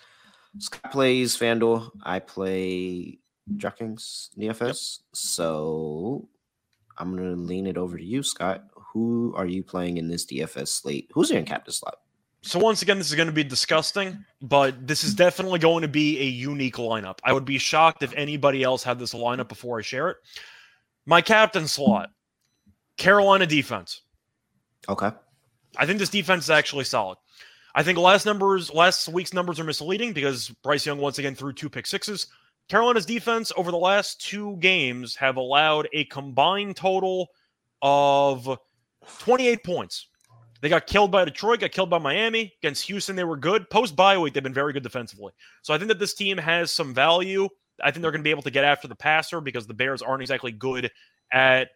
Scott 0.58 0.92
plays 0.92 1.36
FanDuel. 1.36 1.90
I 2.02 2.18
play 2.18 3.18
DraftKings 3.56 4.30
DFS. 4.38 5.00
So 5.12 6.28
I'm 6.98 7.16
gonna 7.16 7.36
lean 7.36 7.66
it 7.66 7.76
over 7.76 7.96
to 7.96 8.04
you, 8.04 8.22
Scott. 8.22 8.64
Who 8.92 9.32
are 9.36 9.46
you 9.46 9.62
playing 9.62 9.98
in 9.98 10.08
this 10.08 10.26
DFS 10.26 10.68
slate? 10.68 11.10
Who's 11.12 11.30
your 11.30 11.42
captain 11.42 11.72
slot? 11.72 11.96
So 12.42 12.58
once 12.58 12.82
again, 12.82 12.98
this 12.98 13.10
is 13.10 13.16
going 13.16 13.28
to 13.28 13.34
be 13.34 13.44
disgusting, 13.44 14.24
but 14.40 14.86
this 14.86 15.04
is 15.04 15.14
definitely 15.14 15.58
going 15.58 15.82
to 15.82 15.88
be 15.88 16.18
a 16.18 16.24
unique 16.24 16.76
lineup. 16.76 17.18
I 17.22 17.34
would 17.34 17.44
be 17.44 17.58
shocked 17.58 18.02
if 18.02 18.14
anybody 18.14 18.62
else 18.62 18.82
had 18.82 18.98
this 18.98 19.12
lineup 19.12 19.48
before 19.48 19.78
I 19.78 19.82
share 19.82 20.08
it. 20.08 20.16
My 21.04 21.20
captain 21.20 21.68
slot, 21.68 22.10
Carolina 22.96 23.46
defense. 23.46 24.00
Okay. 24.88 25.10
I 25.76 25.86
think 25.86 25.98
this 25.98 26.08
defense 26.08 26.44
is 26.44 26.50
actually 26.50 26.84
solid. 26.84 27.18
I 27.74 27.82
think 27.82 27.98
last 27.98 28.26
numbers, 28.26 28.72
last 28.72 29.08
week's 29.08 29.32
numbers 29.32 29.60
are 29.60 29.64
misleading 29.64 30.12
because 30.12 30.48
Bryce 30.62 30.86
Young 30.86 30.98
once 30.98 31.18
again 31.18 31.34
threw 31.34 31.52
two 31.52 31.70
pick 31.70 31.86
sixes. 31.86 32.26
Carolina's 32.68 33.06
defense 33.06 33.52
over 33.56 33.70
the 33.70 33.76
last 33.76 34.20
two 34.20 34.56
games 34.56 35.16
have 35.16 35.36
allowed 35.36 35.88
a 35.92 36.04
combined 36.06 36.76
total 36.76 37.28
of 37.82 38.58
28 39.18 39.64
points. 39.64 40.06
They 40.60 40.68
got 40.68 40.86
killed 40.86 41.10
by 41.10 41.24
Detroit, 41.24 41.60
got 41.60 41.72
killed 41.72 41.90
by 41.90 41.98
Miami. 41.98 42.52
Against 42.62 42.86
Houston, 42.86 43.16
they 43.16 43.24
were 43.24 43.36
good. 43.36 43.68
Post 43.70 43.96
bye 43.96 44.18
week, 44.18 44.34
they've 44.34 44.42
been 44.42 44.54
very 44.54 44.72
good 44.72 44.82
defensively. 44.82 45.32
So 45.62 45.72
I 45.72 45.78
think 45.78 45.88
that 45.88 45.98
this 45.98 46.14
team 46.14 46.36
has 46.36 46.70
some 46.70 46.92
value. 46.92 47.48
I 47.82 47.90
think 47.90 48.02
they're 48.02 48.10
going 48.10 48.20
to 48.20 48.24
be 48.24 48.30
able 48.30 48.42
to 48.42 48.50
get 48.50 48.64
after 48.64 48.86
the 48.86 48.94
passer 48.94 49.40
because 49.40 49.66
the 49.66 49.74
Bears 49.74 50.02
aren't 50.02 50.22
exactly 50.22 50.52
good 50.52 50.90
at 51.32 51.70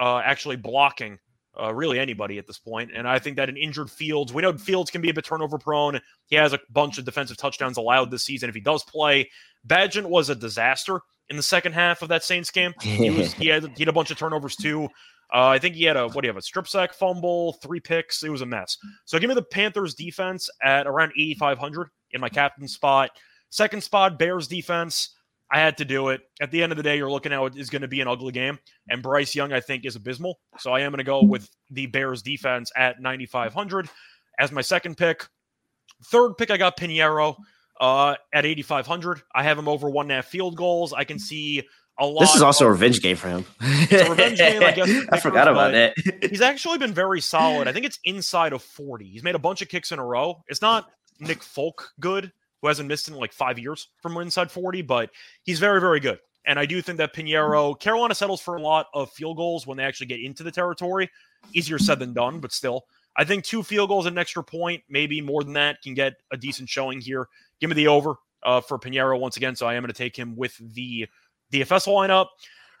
uh, 0.00 0.18
actually 0.18 0.56
blocking 0.56 1.18
uh, 1.60 1.72
really 1.74 1.98
anybody 1.98 2.38
at 2.38 2.46
this 2.46 2.58
point. 2.58 2.90
And 2.94 3.06
I 3.06 3.18
think 3.18 3.36
that 3.36 3.48
an 3.48 3.56
injured 3.56 3.90
Fields, 3.90 4.32
we 4.32 4.42
know 4.42 4.52
Fields 4.56 4.90
can 4.90 5.00
be 5.00 5.10
a 5.10 5.14
bit 5.14 5.24
turnover 5.24 5.58
prone. 5.58 6.00
He 6.26 6.36
has 6.36 6.52
a 6.52 6.60
bunch 6.70 6.98
of 6.98 7.04
defensive 7.04 7.36
touchdowns 7.36 7.76
allowed 7.76 8.10
this 8.10 8.24
season 8.24 8.48
if 8.48 8.54
he 8.54 8.60
does 8.60 8.82
play. 8.84 9.30
Bagent 9.66 10.06
was 10.06 10.30
a 10.30 10.34
disaster 10.34 11.00
in 11.28 11.36
the 11.36 11.42
second 11.42 11.72
half 11.72 12.02
of 12.02 12.08
that 12.08 12.24
Saints 12.24 12.50
game. 12.50 12.74
He, 12.80 13.10
was, 13.10 13.32
he, 13.32 13.48
had, 13.48 13.64
he 13.76 13.82
had 13.82 13.88
a 13.88 13.92
bunch 13.92 14.10
of 14.10 14.18
turnovers 14.18 14.56
too. 14.56 14.88
Uh, 15.32 15.48
I 15.48 15.58
think 15.58 15.74
he 15.74 15.84
had 15.84 15.96
a 15.96 16.06
what 16.06 16.20
do 16.20 16.26
you 16.26 16.30
have 16.30 16.36
a 16.36 16.42
strip 16.42 16.68
sack 16.68 16.92
fumble, 16.92 17.54
three 17.54 17.80
picks. 17.80 18.22
It 18.22 18.28
was 18.28 18.42
a 18.42 18.46
mess. 18.46 18.76
So 19.04 19.18
give 19.18 19.28
me 19.28 19.34
the 19.34 19.42
Panthers 19.42 19.94
defense 19.94 20.50
at 20.62 20.86
around 20.86 21.12
8,500 21.18 21.88
in 22.12 22.20
my 22.20 22.28
captain 22.28 22.68
spot. 22.68 23.10
Second 23.48 23.82
spot, 23.82 24.18
Bears 24.18 24.48
defense. 24.48 25.14
I 25.54 25.60
had 25.60 25.76
to 25.76 25.84
do 25.84 26.08
it. 26.08 26.20
At 26.40 26.50
the 26.50 26.64
end 26.64 26.72
of 26.72 26.76
the 26.76 26.82
day, 26.82 26.96
you're 26.96 27.08
looking 27.08 27.32
at 27.32 27.40
what 27.40 27.56
is 27.56 27.70
going 27.70 27.82
to 27.82 27.88
be 27.88 28.00
an 28.00 28.08
ugly 28.08 28.32
game. 28.32 28.58
And 28.88 29.00
Bryce 29.00 29.36
Young, 29.36 29.52
I 29.52 29.60
think, 29.60 29.86
is 29.86 29.94
abysmal. 29.94 30.40
So 30.58 30.72
I 30.72 30.80
am 30.80 30.90
going 30.90 30.98
to 30.98 31.04
go 31.04 31.22
with 31.22 31.48
the 31.70 31.86
Bears 31.86 32.22
defense 32.22 32.72
at 32.76 33.00
9,500 33.00 33.88
as 34.36 34.50
my 34.50 34.62
second 34.62 34.96
pick. 34.96 35.28
Third 36.06 36.36
pick, 36.38 36.50
I 36.50 36.56
got 36.56 36.76
Piñeiro 36.76 37.36
uh, 37.80 38.16
at 38.32 38.44
8,500. 38.44 39.22
I 39.32 39.44
have 39.44 39.56
him 39.56 39.68
over 39.68 39.88
one 39.88 40.06
and 40.06 40.12
a 40.12 40.14
half 40.16 40.26
field 40.26 40.56
goals. 40.56 40.92
I 40.92 41.04
can 41.04 41.20
see 41.20 41.62
a 42.00 42.04
lot. 42.04 42.22
This 42.22 42.34
is 42.34 42.42
also 42.42 42.66
a 42.66 42.70
revenge 42.72 43.00
game 43.00 43.14
for 43.14 43.28
him. 43.28 43.44
a 43.62 44.10
revenge 44.10 44.38
game, 44.38 44.60
I 44.60 44.72
guess, 44.72 44.90
I 45.12 45.20
forgot 45.20 45.46
about 45.46 45.70
that. 45.70 45.94
He's 46.28 46.40
actually 46.40 46.78
been 46.78 46.92
very 46.92 47.20
solid. 47.20 47.68
I 47.68 47.72
think 47.72 47.86
it's 47.86 48.00
inside 48.02 48.54
of 48.54 48.60
40. 48.60 49.04
He's 49.04 49.22
made 49.22 49.36
a 49.36 49.38
bunch 49.38 49.62
of 49.62 49.68
kicks 49.68 49.92
in 49.92 50.00
a 50.00 50.04
row. 50.04 50.42
It's 50.48 50.62
not 50.62 50.90
Nick 51.20 51.44
Folk 51.44 51.92
good, 52.00 52.32
who 52.64 52.68
hasn't 52.68 52.88
missed 52.88 53.08
in 53.08 53.14
like 53.14 53.34
five 53.34 53.58
years 53.58 53.88
from 54.00 54.16
inside 54.16 54.50
40, 54.50 54.80
but 54.80 55.10
he's 55.42 55.58
very, 55.58 55.82
very 55.82 56.00
good. 56.00 56.18
And 56.46 56.58
I 56.58 56.64
do 56.64 56.80
think 56.80 56.96
that 56.96 57.14
Piñeiro, 57.14 57.78
Carolina 57.78 58.14
settles 58.14 58.40
for 58.40 58.56
a 58.56 58.60
lot 58.60 58.86
of 58.94 59.10
field 59.10 59.36
goals 59.36 59.66
when 59.66 59.76
they 59.76 59.84
actually 59.84 60.06
get 60.06 60.20
into 60.20 60.42
the 60.42 60.50
territory. 60.50 61.10
Easier 61.52 61.78
said 61.78 61.98
than 61.98 62.14
done, 62.14 62.40
but 62.40 62.52
still. 62.52 62.86
I 63.18 63.24
think 63.24 63.44
two 63.44 63.62
field 63.62 63.90
goals 63.90 64.06
and 64.06 64.16
an 64.16 64.18
extra 64.18 64.42
point, 64.42 64.82
maybe 64.88 65.20
more 65.20 65.44
than 65.44 65.52
that, 65.52 65.82
can 65.82 65.92
get 65.92 66.14
a 66.32 66.38
decent 66.38 66.70
showing 66.70 67.02
here. 67.02 67.28
Give 67.60 67.68
me 67.68 67.74
the 67.74 67.88
over 67.88 68.14
uh, 68.42 68.62
for 68.62 68.78
Piñeiro 68.78 69.20
once 69.20 69.36
again. 69.36 69.54
So 69.54 69.66
I 69.66 69.74
am 69.74 69.82
going 69.82 69.92
to 69.92 69.98
take 69.98 70.16
him 70.16 70.34
with 70.34 70.56
the 70.56 71.06
DFS 71.52 71.86
lineup. 71.86 72.28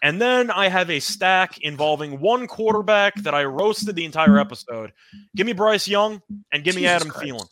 And 0.02 0.18
then 0.18 0.50
I 0.50 0.68
have 0.68 0.88
a 0.88 0.98
stack 0.98 1.60
involving 1.60 2.20
one 2.20 2.46
quarterback 2.46 3.16
that 3.16 3.34
I 3.34 3.44
roasted 3.44 3.96
the 3.96 4.06
entire 4.06 4.38
episode. 4.38 4.94
Give 5.36 5.46
me 5.46 5.52
Bryce 5.52 5.86
Young 5.86 6.22
and 6.52 6.64
give 6.64 6.74
me 6.74 6.82
Jesus 6.82 7.02
Adam 7.02 7.10
Christ. 7.10 7.26
Thielen. 7.26 7.48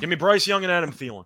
Give 0.00 0.08
me 0.08 0.16
Bryce 0.16 0.46
Young 0.46 0.62
and 0.62 0.72
Adam 0.72 0.92
Thielen. 0.92 1.24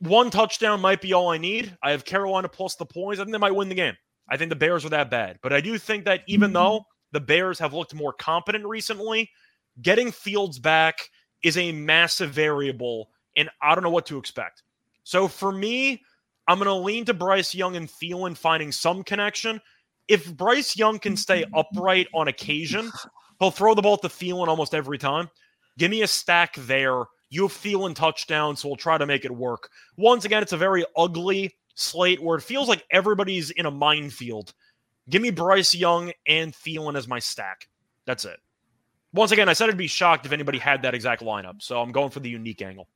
One 0.00 0.30
touchdown 0.30 0.80
might 0.80 1.00
be 1.00 1.12
all 1.12 1.30
I 1.30 1.38
need. 1.38 1.76
I 1.82 1.90
have 1.90 2.04
Carolina 2.04 2.48
plus 2.48 2.76
the 2.76 2.86
points. 2.86 3.20
I 3.20 3.24
think 3.24 3.32
they 3.32 3.38
might 3.38 3.54
win 3.54 3.68
the 3.68 3.74
game. 3.74 3.96
I 4.28 4.36
think 4.36 4.50
the 4.50 4.56
Bears 4.56 4.84
are 4.84 4.90
that 4.90 5.10
bad. 5.10 5.38
But 5.42 5.52
I 5.52 5.60
do 5.60 5.78
think 5.78 6.04
that 6.04 6.22
even 6.26 6.48
mm-hmm. 6.48 6.54
though 6.54 6.86
the 7.12 7.20
Bears 7.20 7.58
have 7.58 7.74
looked 7.74 7.94
more 7.94 8.12
competent 8.12 8.64
recently, 8.64 9.30
getting 9.80 10.12
Fields 10.12 10.58
back 10.58 11.10
is 11.42 11.56
a 11.56 11.72
massive 11.72 12.30
variable, 12.30 13.10
and 13.36 13.48
I 13.62 13.74
don't 13.74 13.84
know 13.84 13.90
what 13.90 14.06
to 14.06 14.18
expect. 14.18 14.62
So 15.04 15.28
for 15.28 15.50
me, 15.50 16.02
I'm 16.46 16.58
going 16.58 16.66
to 16.66 16.74
lean 16.74 17.04
to 17.06 17.14
Bryce 17.14 17.54
Young 17.54 17.76
and 17.76 17.88
Thielen 17.88 18.36
finding 18.36 18.72
some 18.72 19.02
connection. 19.02 19.60
If 20.06 20.34
Bryce 20.34 20.76
Young 20.76 20.98
can 20.98 21.16
stay 21.16 21.44
upright 21.54 22.08
on 22.14 22.28
occasion, 22.28 22.90
he'll 23.38 23.50
throw 23.50 23.74
the 23.74 23.82
ball 23.82 23.98
to 23.98 24.08
Thielen 24.08 24.48
almost 24.48 24.74
every 24.74 24.98
time. 24.98 25.28
Give 25.76 25.90
me 25.90 26.02
a 26.02 26.06
stack 26.06 26.54
there. 26.56 27.04
You 27.30 27.42
have 27.42 27.52
Thielen 27.52 27.94
touchdown, 27.94 28.56
so 28.56 28.68
we'll 28.68 28.76
try 28.76 28.96
to 28.98 29.06
make 29.06 29.24
it 29.24 29.30
work. 29.30 29.70
Once 29.96 30.24
again, 30.24 30.42
it's 30.42 30.52
a 30.52 30.56
very 30.56 30.84
ugly 30.96 31.54
slate 31.74 32.22
where 32.22 32.38
it 32.38 32.42
feels 32.42 32.68
like 32.68 32.84
everybody's 32.90 33.50
in 33.50 33.66
a 33.66 33.70
minefield. 33.70 34.54
Give 35.10 35.22
me 35.22 35.30
Bryce 35.30 35.74
Young 35.74 36.12
and 36.26 36.52
Thielen 36.52 36.96
as 36.96 37.06
my 37.06 37.18
stack. 37.18 37.68
That's 38.06 38.24
it. 38.24 38.38
Once 39.12 39.32
again, 39.32 39.48
I 39.48 39.52
said 39.54 39.68
I'd 39.70 39.76
be 39.76 39.86
shocked 39.86 40.26
if 40.26 40.32
anybody 40.32 40.58
had 40.58 40.82
that 40.82 40.94
exact 40.94 41.22
lineup, 41.22 41.62
so 41.62 41.80
I'm 41.80 41.92
going 41.92 42.10
for 42.10 42.20
the 42.20 42.28
unique 42.28 42.60
angle. 42.62 42.88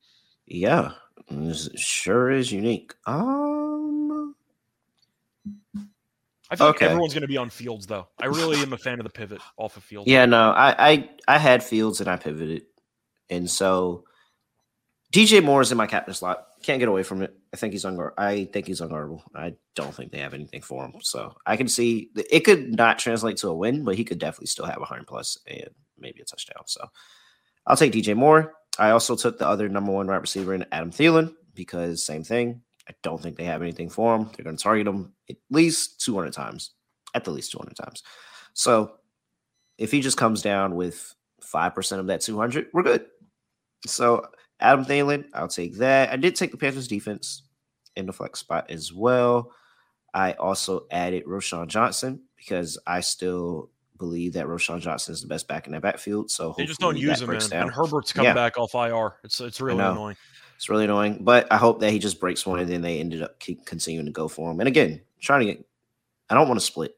Yeah, 0.45 0.91
this 1.29 1.69
sure 1.75 2.29
is 2.29 2.51
unique. 2.51 2.93
Um, 3.07 4.35
I 6.51 6.55
feel 6.55 6.67
Okay. 6.67 6.85
like 6.85 6.91
everyone's 6.91 7.13
going 7.13 7.21
to 7.21 7.27
be 7.27 7.37
on 7.37 7.49
Fields, 7.49 7.87
though. 7.87 8.07
I 8.19 8.25
really 8.27 8.57
am 8.57 8.73
a 8.73 8.77
fan 8.77 8.99
of 8.99 9.05
the 9.05 9.09
pivot 9.09 9.41
off 9.57 9.77
of 9.77 9.83
Fields. 9.83 10.07
yeah, 10.09 10.25
no, 10.25 10.51
I, 10.51 10.75
I, 10.89 11.09
I 11.27 11.37
had 11.39 11.63
Fields 11.63 11.99
and 11.99 12.09
I 12.09 12.17
pivoted, 12.17 12.63
and 13.29 13.49
so 13.49 14.03
DJ 15.13 15.43
Moore 15.43 15.61
is 15.61 15.71
in 15.71 15.77
my 15.77 15.85
captain 15.85 16.13
slot. 16.13 16.47
Can't 16.63 16.79
get 16.79 16.89
away 16.89 17.03
from 17.03 17.21
it. 17.21 17.35
I 17.53 17.57
think 17.57 17.71
he's 17.71 17.85
unguard. 17.85 18.13
I 18.17 18.45
think 18.45 18.65
he's 18.65 18.81
unguardable. 18.81 19.21
I 19.35 19.53
don't 19.75 19.93
think 19.93 20.11
they 20.11 20.17
have 20.17 20.33
anything 20.33 20.61
for 20.61 20.83
him. 20.83 20.93
So 21.01 21.35
I 21.45 21.55
can 21.55 21.67
see 21.67 22.09
it 22.15 22.39
could 22.39 22.75
not 22.75 22.97
translate 22.97 23.37
to 23.37 23.49
a 23.49 23.55
win, 23.55 23.83
but 23.83 23.95
he 23.95 24.03
could 24.03 24.17
definitely 24.17 24.47
still 24.47 24.65
have 24.65 24.81
a 24.81 24.85
hundred 24.85 25.05
plus 25.05 25.37
and 25.47 25.69
maybe 25.99 26.21
a 26.21 26.25
touchdown. 26.25 26.63
So 26.65 26.87
I'll 27.67 27.77
take 27.77 27.93
DJ 27.93 28.15
Moore. 28.15 28.53
I 28.79 28.89
also 28.89 29.15
took 29.15 29.37
the 29.37 29.47
other 29.47 29.69
number 29.69 29.91
one 29.91 30.07
wide 30.07 30.15
receiver 30.15 30.55
in 30.55 30.65
Adam 30.71 30.89
Thielen 30.89 31.35
because 31.53 32.03
same 32.03 32.23
thing. 32.23 32.63
I 32.89 32.93
don't 33.03 33.21
think 33.21 33.37
they 33.37 33.43
have 33.43 33.61
anything 33.61 33.89
for 33.89 34.15
him. 34.15 34.31
They're 34.35 34.43
going 34.43 34.57
to 34.57 34.63
target 34.63 34.87
him 34.87 35.13
at 35.29 35.37
least 35.51 36.01
200 36.01 36.33
times, 36.33 36.71
at 37.13 37.23
the 37.23 37.31
least 37.31 37.51
200 37.51 37.75
times. 37.75 38.01
So 38.53 38.95
if 39.77 39.91
he 39.91 40.01
just 40.01 40.17
comes 40.17 40.41
down 40.41 40.75
with 40.75 41.13
5% 41.43 41.99
of 41.99 42.07
that 42.07 42.21
200, 42.21 42.67
we're 42.73 42.81
good. 42.81 43.05
So 43.85 44.25
Adam 44.63 44.85
Thielen, 44.85 45.25
I'll 45.33 45.47
take 45.47 45.75
that. 45.77 46.09
I 46.11 46.15
did 46.15 46.35
take 46.35 46.51
the 46.51 46.57
Panthers 46.57 46.87
defense 46.87 47.43
in 47.95 48.05
the 48.07 48.13
flex 48.13 48.39
spot 48.39 48.71
as 48.71 48.91
well. 48.93 49.51
I 50.13 50.33
also 50.33 50.85
added 50.89 51.25
Roschon 51.25 51.67
Johnson 51.67 52.21
because 52.37 52.77
I 52.87 53.01
still 53.01 53.69
believe 53.99 54.33
that 54.33 54.45
Roschon 54.47 54.79
Johnson 54.79 55.13
is 55.13 55.21
the 55.21 55.27
best 55.27 55.47
back 55.47 55.67
in 55.67 55.73
that 55.73 55.81
backfield. 55.81 56.31
So 56.31 56.55
They 56.57 56.65
just 56.65 56.79
don't 56.79 56.97
use 56.97 57.21
him, 57.21 57.29
man. 57.29 57.39
down. 57.49 57.61
And 57.63 57.71
Herbert's 57.71 58.13
coming 58.13 58.29
Yeah. 58.29 58.33
back 58.33 58.57
off 58.57 58.73
IR. 58.73 59.17
It's 59.23 59.39
it's 59.41 59.59
really 59.61 59.79
annoying. 59.83 60.15
It's 60.55 60.69
really 60.69 60.85
annoying, 60.85 61.19
but 61.21 61.51
I 61.51 61.57
hope 61.57 61.81
that 61.81 61.91
he 61.91 61.99
just 61.99 62.19
breaks 62.19 62.45
one 62.45 62.59
and 62.59 62.69
then 62.69 62.81
they 62.81 62.99
ended 62.99 63.21
up 63.21 63.39
continuing 63.65 64.05
to 64.05 64.11
go 64.11 64.27
for 64.29 64.49
him. 64.51 64.59
And 64.61 64.67
again, 64.67 65.01
trying 65.19 65.41
to 65.41 65.45
get, 65.53 65.65
I 66.29 66.35
don't 66.35 66.47
want 66.47 66.59
to 66.59 66.65
split. 66.65 66.95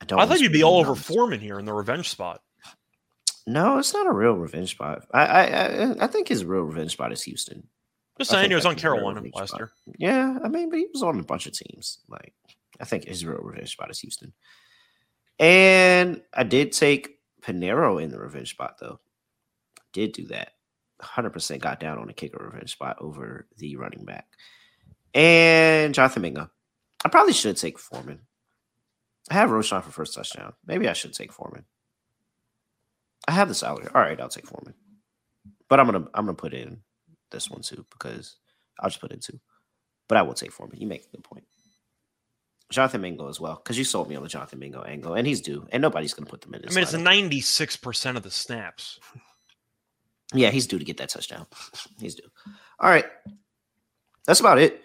I 0.00 0.04
don't. 0.04 0.20
I 0.20 0.26
thought 0.26 0.40
you'd 0.40 0.52
be 0.52 0.62
all 0.62 0.78
over. 0.78 0.94
Foreman 0.94 1.40
here 1.40 1.58
in 1.58 1.64
the 1.64 1.72
revenge 1.72 2.08
spot. 2.08 2.42
No, 3.46 3.78
it's 3.78 3.94
not 3.94 4.06
a 4.06 4.12
real 4.12 4.34
revenge 4.34 4.72
spot. 4.72 5.06
I 5.12 5.24
I 5.24 6.04
I, 6.04 6.06
think 6.06 6.28
his 6.28 6.44
real 6.44 6.62
revenge 6.62 6.92
spot 6.92 7.12
is 7.12 7.22
Houston. 7.22 7.66
Just 8.18 8.30
saying, 8.30 8.50
he 8.50 8.54
was 8.54 8.66
on 8.66 8.76
Carolina 8.76 9.22
last 9.34 9.54
year. 9.56 9.70
Yeah, 9.98 10.38
I 10.44 10.48
mean, 10.48 10.68
but 10.68 10.78
he 10.78 10.86
was 10.92 11.02
on 11.02 11.18
a 11.18 11.24
bunch 11.24 11.46
of 11.46 11.52
teams. 11.54 12.00
Like, 12.06 12.34
I 12.78 12.84
think 12.84 13.04
his 13.04 13.24
real 13.24 13.38
revenge 13.38 13.72
spot 13.72 13.90
is 13.90 14.00
Houston. 14.00 14.34
And 15.38 16.20
I 16.34 16.42
did 16.42 16.72
take 16.72 17.18
Piñeiro 17.40 18.02
in 18.02 18.10
the 18.10 18.18
revenge 18.18 18.50
spot, 18.50 18.76
though. 18.78 19.00
Did 19.94 20.12
do 20.12 20.26
that. 20.26 20.50
100% 21.00 21.60
got 21.60 21.80
down 21.80 21.98
on 21.98 22.08
the 22.08 22.12
kicker 22.12 22.44
revenge 22.44 22.72
spot 22.72 22.98
over 23.00 23.48
the 23.56 23.76
running 23.76 24.04
back. 24.04 24.26
And 25.14 25.94
Jonathan 25.94 26.22
Mingo. 26.22 26.50
I 27.04 27.08
probably 27.08 27.32
should 27.32 27.56
take 27.56 27.78
Foreman. 27.78 28.20
I 29.30 29.34
have 29.34 29.50
Roschon 29.50 29.82
for 29.82 29.90
first 29.90 30.14
touchdown. 30.14 30.52
Maybe 30.66 30.88
I 30.88 30.92
should 30.92 31.14
take 31.14 31.32
Foreman. 31.32 31.64
I 33.30 33.34
have 33.34 33.46
the 33.46 33.54
salary. 33.54 33.86
All 33.94 34.00
right, 34.00 34.20
I'll 34.20 34.28
take 34.28 34.48
Foreman. 34.48 34.74
But 35.68 35.78
I'm 35.78 35.86
gonna 35.86 36.04
I'm 36.14 36.26
gonna 36.26 36.34
put 36.34 36.52
in 36.52 36.80
this 37.30 37.48
one 37.48 37.62
too 37.62 37.86
because 37.92 38.36
I'll 38.80 38.90
just 38.90 39.00
put 39.00 39.12
in 39.12 39.20
two. 39.20 39.38
But 40.08 40.18
I 40.18 40.22
will 40.22 40.34
take 40.34 40.50
Foreman. 40.50 40.80
You 40.80 40.88
make 40.88 41.04
a 41.04 41.16
good 41.16 41.22
point. 41.22 41.44
Jonathan 42.70 43.00
Mingo 43.00 43.28
as 43.28 43.40
well, 43.40 43.54
because 43.62 43.78
you 43.78 43.84
sold 43.84 44.08
me 44.08 44.16
on 44.16 44.24
the 44.24 44.28
Jonathan 44.28 44.58
Mingo 44.58 44.82
angle, 44.82 45.14
and 45.14 45.26
he's 45.28 45.40
due, 45.40 45.64
and 45.70 45.80
nobody's 45.80 46.12
gonna 46.12 46.28
put 46.28 46.40
them 46.40 46.54
in. 46.54 46.64
I 46.68 46.74
mean, 46.74 46.82
it's 46.82 46.92
ninety 46.92 47.40
six 47.40 47.76
percent 47.76 48.16
of 48.16 48.24
the 48.24 48.32
snaps. 48.32 48.98
Yeah, 50.34 50.50
he's 50.50 50.66
due 50.66 50.80
to 50.80 50.84
get 50.84 50.96
that 50.98 51.08
touchdown. 51.08 51.46
He's 52.00 52.14
due. 52.14 52.28
All 52.78 52.88
right. 52.88 53.04
That's 54.26 54.38
about 54.38 54.58
it. 54.58 54.80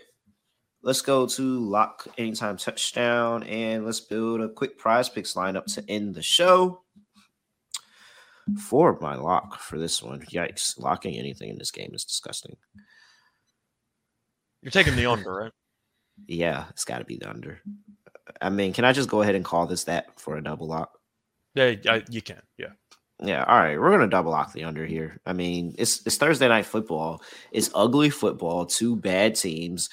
Let's 0.81 1.03
go 1.03 1.27
to 1.27 1.59
lock 1.59 2.07
anytime 2.17 2.57
touchdown 2.57 3.43
and 3.43 3.85
let's 3.85 3.99
build 3.99 4.41
a 4.41 4.49
quick 4.49 4.79
prize 4.79 5.07
picks 5.07 5.35
lineup 5.35 5.65
to 5.75 5.87
end 5.87 6.15
the 6.15 6.23
show. 6.23 6.81
For 8.59 8.97
my 9.01 9.15
lock 9.15 9.59
for 9.59 9.79
this 9.79 10.03
one. 10.03 10.21
Yikes. 10.21 10.79
Locking 10.79 11.15
anything 11.15 11.49
in 11.49 11.57
this 11.57 11.71
game 11.71 11.91
is 11.93 12.05
disgusting. 12.05 12.55
You're 14.61 14.71
taking 14.71 14.95
the 14.95 15.05
under, 15.05 15.33
right? 15.33 15.51
Yeah, 16.27 16.63
it's 16.69 16.85
got 16.85 16.99
to 16.99 17.03
be 17.03 17.17
the 17.17 17.29
under. 17.29 17.59
I 18.41 18.49
mean, 18.49 18.71
can 18.71 18.85
I 18.85 18.93
just 18.93 19.09
go 19.09 19.21
ahead 19.21 19.35
and 19.35 19.43
call 19.43 19.67
this 19.67 19.83
that 19.83 20.17
for 20.17 20.37
a 20.37 20.41
double 20.41 20.65
lock? 20.65 20.97
Yeah, 21.55 21.73
I, 21.89 22.03
you 22.09 22.21
can. 22.21 22.41
Yeah. 22.57 22.69
Yeah, 23.21 23.43
all 23.43 23.59
right. 23.59 23.79
We're 23.79 23.91
gonna 23.91 24.07
double 24.07 24.31
lock 24.31 24.51
the 24.51 24.65
under 24.65 24.85
here. 24.85 25.19
I 25.25 25.33
mean, 25.33 25.75
it's 25.77 26.05
it's 26.05 26.17
Thursday 26.17 26.47
night 26.47 26.65
football. 26.65 27.21
It's 27.51 27.69
ugly 27.73 28.09
football. 28.09 28.65
Two 28.65 28.95
bad 28.95 29.35
teams, 29.35 29.89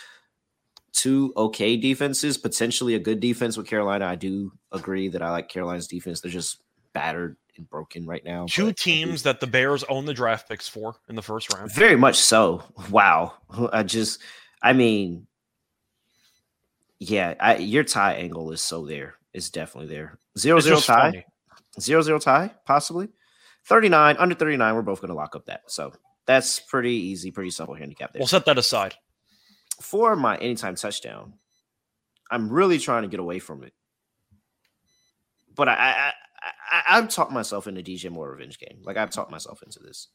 two 0.93 1.33
okay 1.37 1.77
defenses, 1.77 2.37
potentially 2.37 2.95
a 2.95 3.01
good 3.01 3.21
defense 3.21 3.57
with 3.57 3.69
Carolina. 3.69 4.07
I 4.07 4.17
do 4.17 4.53
agree 4.73 5.09
that 5.09 5.23
I 5.23 5.31
like 5.31 5.49
Carolina's 5.49 5.87
defense. 5.87 6.21
They're 6.21 6.33
just 6.33 6.61
battered 6.95 7.37
and 7.57 7.69
broken 7.69 8.07
right 8.07 8.25
now. 8.25 8.47
Two 8.49 8.63
but 8.63 8.69
I 8.69 8.71
do- 8.71 8.75
teams 8.75 9.23
that 9.25 9.41
the 9.41 9.47
Bears 9.47 9.85
own 9.85 10.05
the 10.07 10.15
draft 10.15 10.49
picks 10.49 10.69
for 10.69 10.97
in 11.09 11.15
the 11.17 11.23
first 11.23 11.53
round. 11.53 11.73
very 11.73 11.97
much 11.97 12.17
so. 12.17 12.63
Wow. 12.91 13.35
I 13.73 13.83
just, 13.83 14.21
I 14.63 14.73
mean, 14.73 15.27
yeah, 16.99 17.35
I, 17.41 17.57
your 17.57 17.85
tie 17.85 18.15
angle 18.15 18.53
is 18.53 18.63
so 18.63 18.87
there. 18.87 19.15
It's 19.33 19.51
definitely 19.51 19.95
there. 19.95 20.19
Zero 20.39 20.59
It's 20.59 20.67
zero 20.67 20.79
tie. 20.79 21.01
funny. 21.11 21.25
Zero 21.81 22.03
zero 22.03 22.19
tie, 22.19 22.53
possibly. 22.67 23.09
39, 23.67 24.17
under 24.19 24.35
39, 24.35 24.75
we're 24.75 24.83
both 24.83 25.01
going 25.01 25.09
to 25.11 25.15
lock 25.15 25.35
up 25.37 25.47
that. 25.47 25.63
So 25.69 25.93
that's 26.27 26.61
pretty 26.61 26.93
easy, 26.93 27.31
pretty 27.31 27.51
simple 27.51 27.75
handicap 27.75 28.13
there. 28.13 28.21
We'll 28.21 28.27
set 28.29 28.45
that 28.47 28.59
aside. 28.59 28.95
For 29.81 30.15
my 30.17 30.37
anytime 30.37 30.75
touchdown, 30.77 31.35
I'm 32.31 32.51
really 32.51 32.79
trying 32.79 33.03
to 33.03 33.09
get 33.09 33.21
away 33.21 33.39
from 33.39 33.63
it. 33.65 33.73
But 35.55 35.69
I, 35.69 35.73
I, 35.75 36.13
I, 36.73 36.83
I've 36.89 37.09
talked 37.09 37.31
myself 37.31 37.67
into 37.67 37.83
DJ 37.83 38.11
Moore 38.11 38.31
revenge 38.31 38.59
game. 38.59 38.79
Like 38.83 38.97
I've 38.97 39.11
talked 39.11 39.31
myself 39.31 39.63
into 39.63 39.79
this 39.79 40.09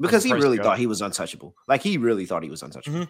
because 0.00 0.24
he 0.24 0.32
really 0.32 0.58
thought 0.58 0.78
he 0.78 0.86
was 0.86 1.02
untouchable. 1.02 1.54
Like 1.68 1.82
he 1.82 1.98
really 1.98 2.26
thought 2.26 2.42
he 2.42 2.50
was 2.50 2.62
untouchable. 2.62 3.00
Mhm. 3.00 3.08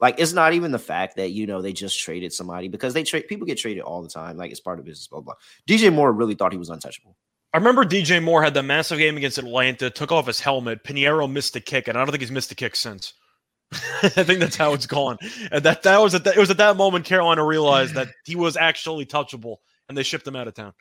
Like 0.00 0.18
it's 0.18 0.32
not 0.32 0.52
even 0.52 0.72
the 0.72 0.78
fact 0.78 1.16
that 1.16 1.30
you 1.30 1.46
know 1.46 1.60
they 1.60 1.72
just 1.72 1.98
traded 2.00 2.32
somebody 2.32 2.68
because 2.68 2.94
they 2.94 3.02
trade 3.02 3.28
people 3.28 3.46
get 3.46 3.58
traded 3.58 3.82
all 3.82 4.02
the 4.02 4.08
time. 4.08 4.36
Like 4.36 4.50
it's 4.50 4.60
part 4.60 4.78
of 4.78 4.84
business. 4.84 5.08
Blah 5.08 5.20
blah. 5.20 5.34
DJ 5.68 5.92
Moore 5.92 6.12
really 6.12 6.34
thought 6.34 6.52
he 6.52 6.58
was 6.58 6.70
untouchable. 6.70 7.16
I 7.52 7.58
remember 7.58 7.84
DJ 7.84 8.22
Moore 8.22 8.42
had 8.42 8.54
that 8.54 8.62
massive 8.62 8.98
game 8.98 9.16
against 9.16 9.36
Atlanta, 9.36 9.90
took 9.90 10.10
off 10.10 10.26
his 10.26 10.40
helmet. 10.40 10.84
Piñeiro 10.84 11.30
missed 11.30 11.54
a 11.56 11.60
kick, 11.60 11.86
and 11.86 11.98
I 11.98 12.00
don't 12.00 12.10
think 12.10 12.22
he's 12.22 12.30
missed 12.30 12.50
a 12.50 12.54
kick 12.54 12.74
since. 12.76 13.12
I 14.02 14.08
think 14.08 14.40
that's 14.40 14.56
how 14.56 14.72
it's 14.72 14.86
gone. 14.86 15.18
And 15.50 15.62
that 15.64 15.82
that 15.82 16.00
was 16.00 16.14
at 16.14 16.24
that, 16.24 16.36
it 16.36 16.40
was 16.40 16.50
at 16.50 16.56
that 16.58 16.76
moment 16.76 17.04
Carolina 17.04 17.44
realized 17.44 17.94
that 17.94 18.08
he 18.24 18.36
was 18.36 18.56
actually 18.56 19.06
touchable, 19.06 19.56
and 19.88 19.96
they 19.96 20.02
shipped 20.02 20.26
him 20.26 20.36
out 20.36 20.48
of 20.48 20.54
town. 20.54 20.72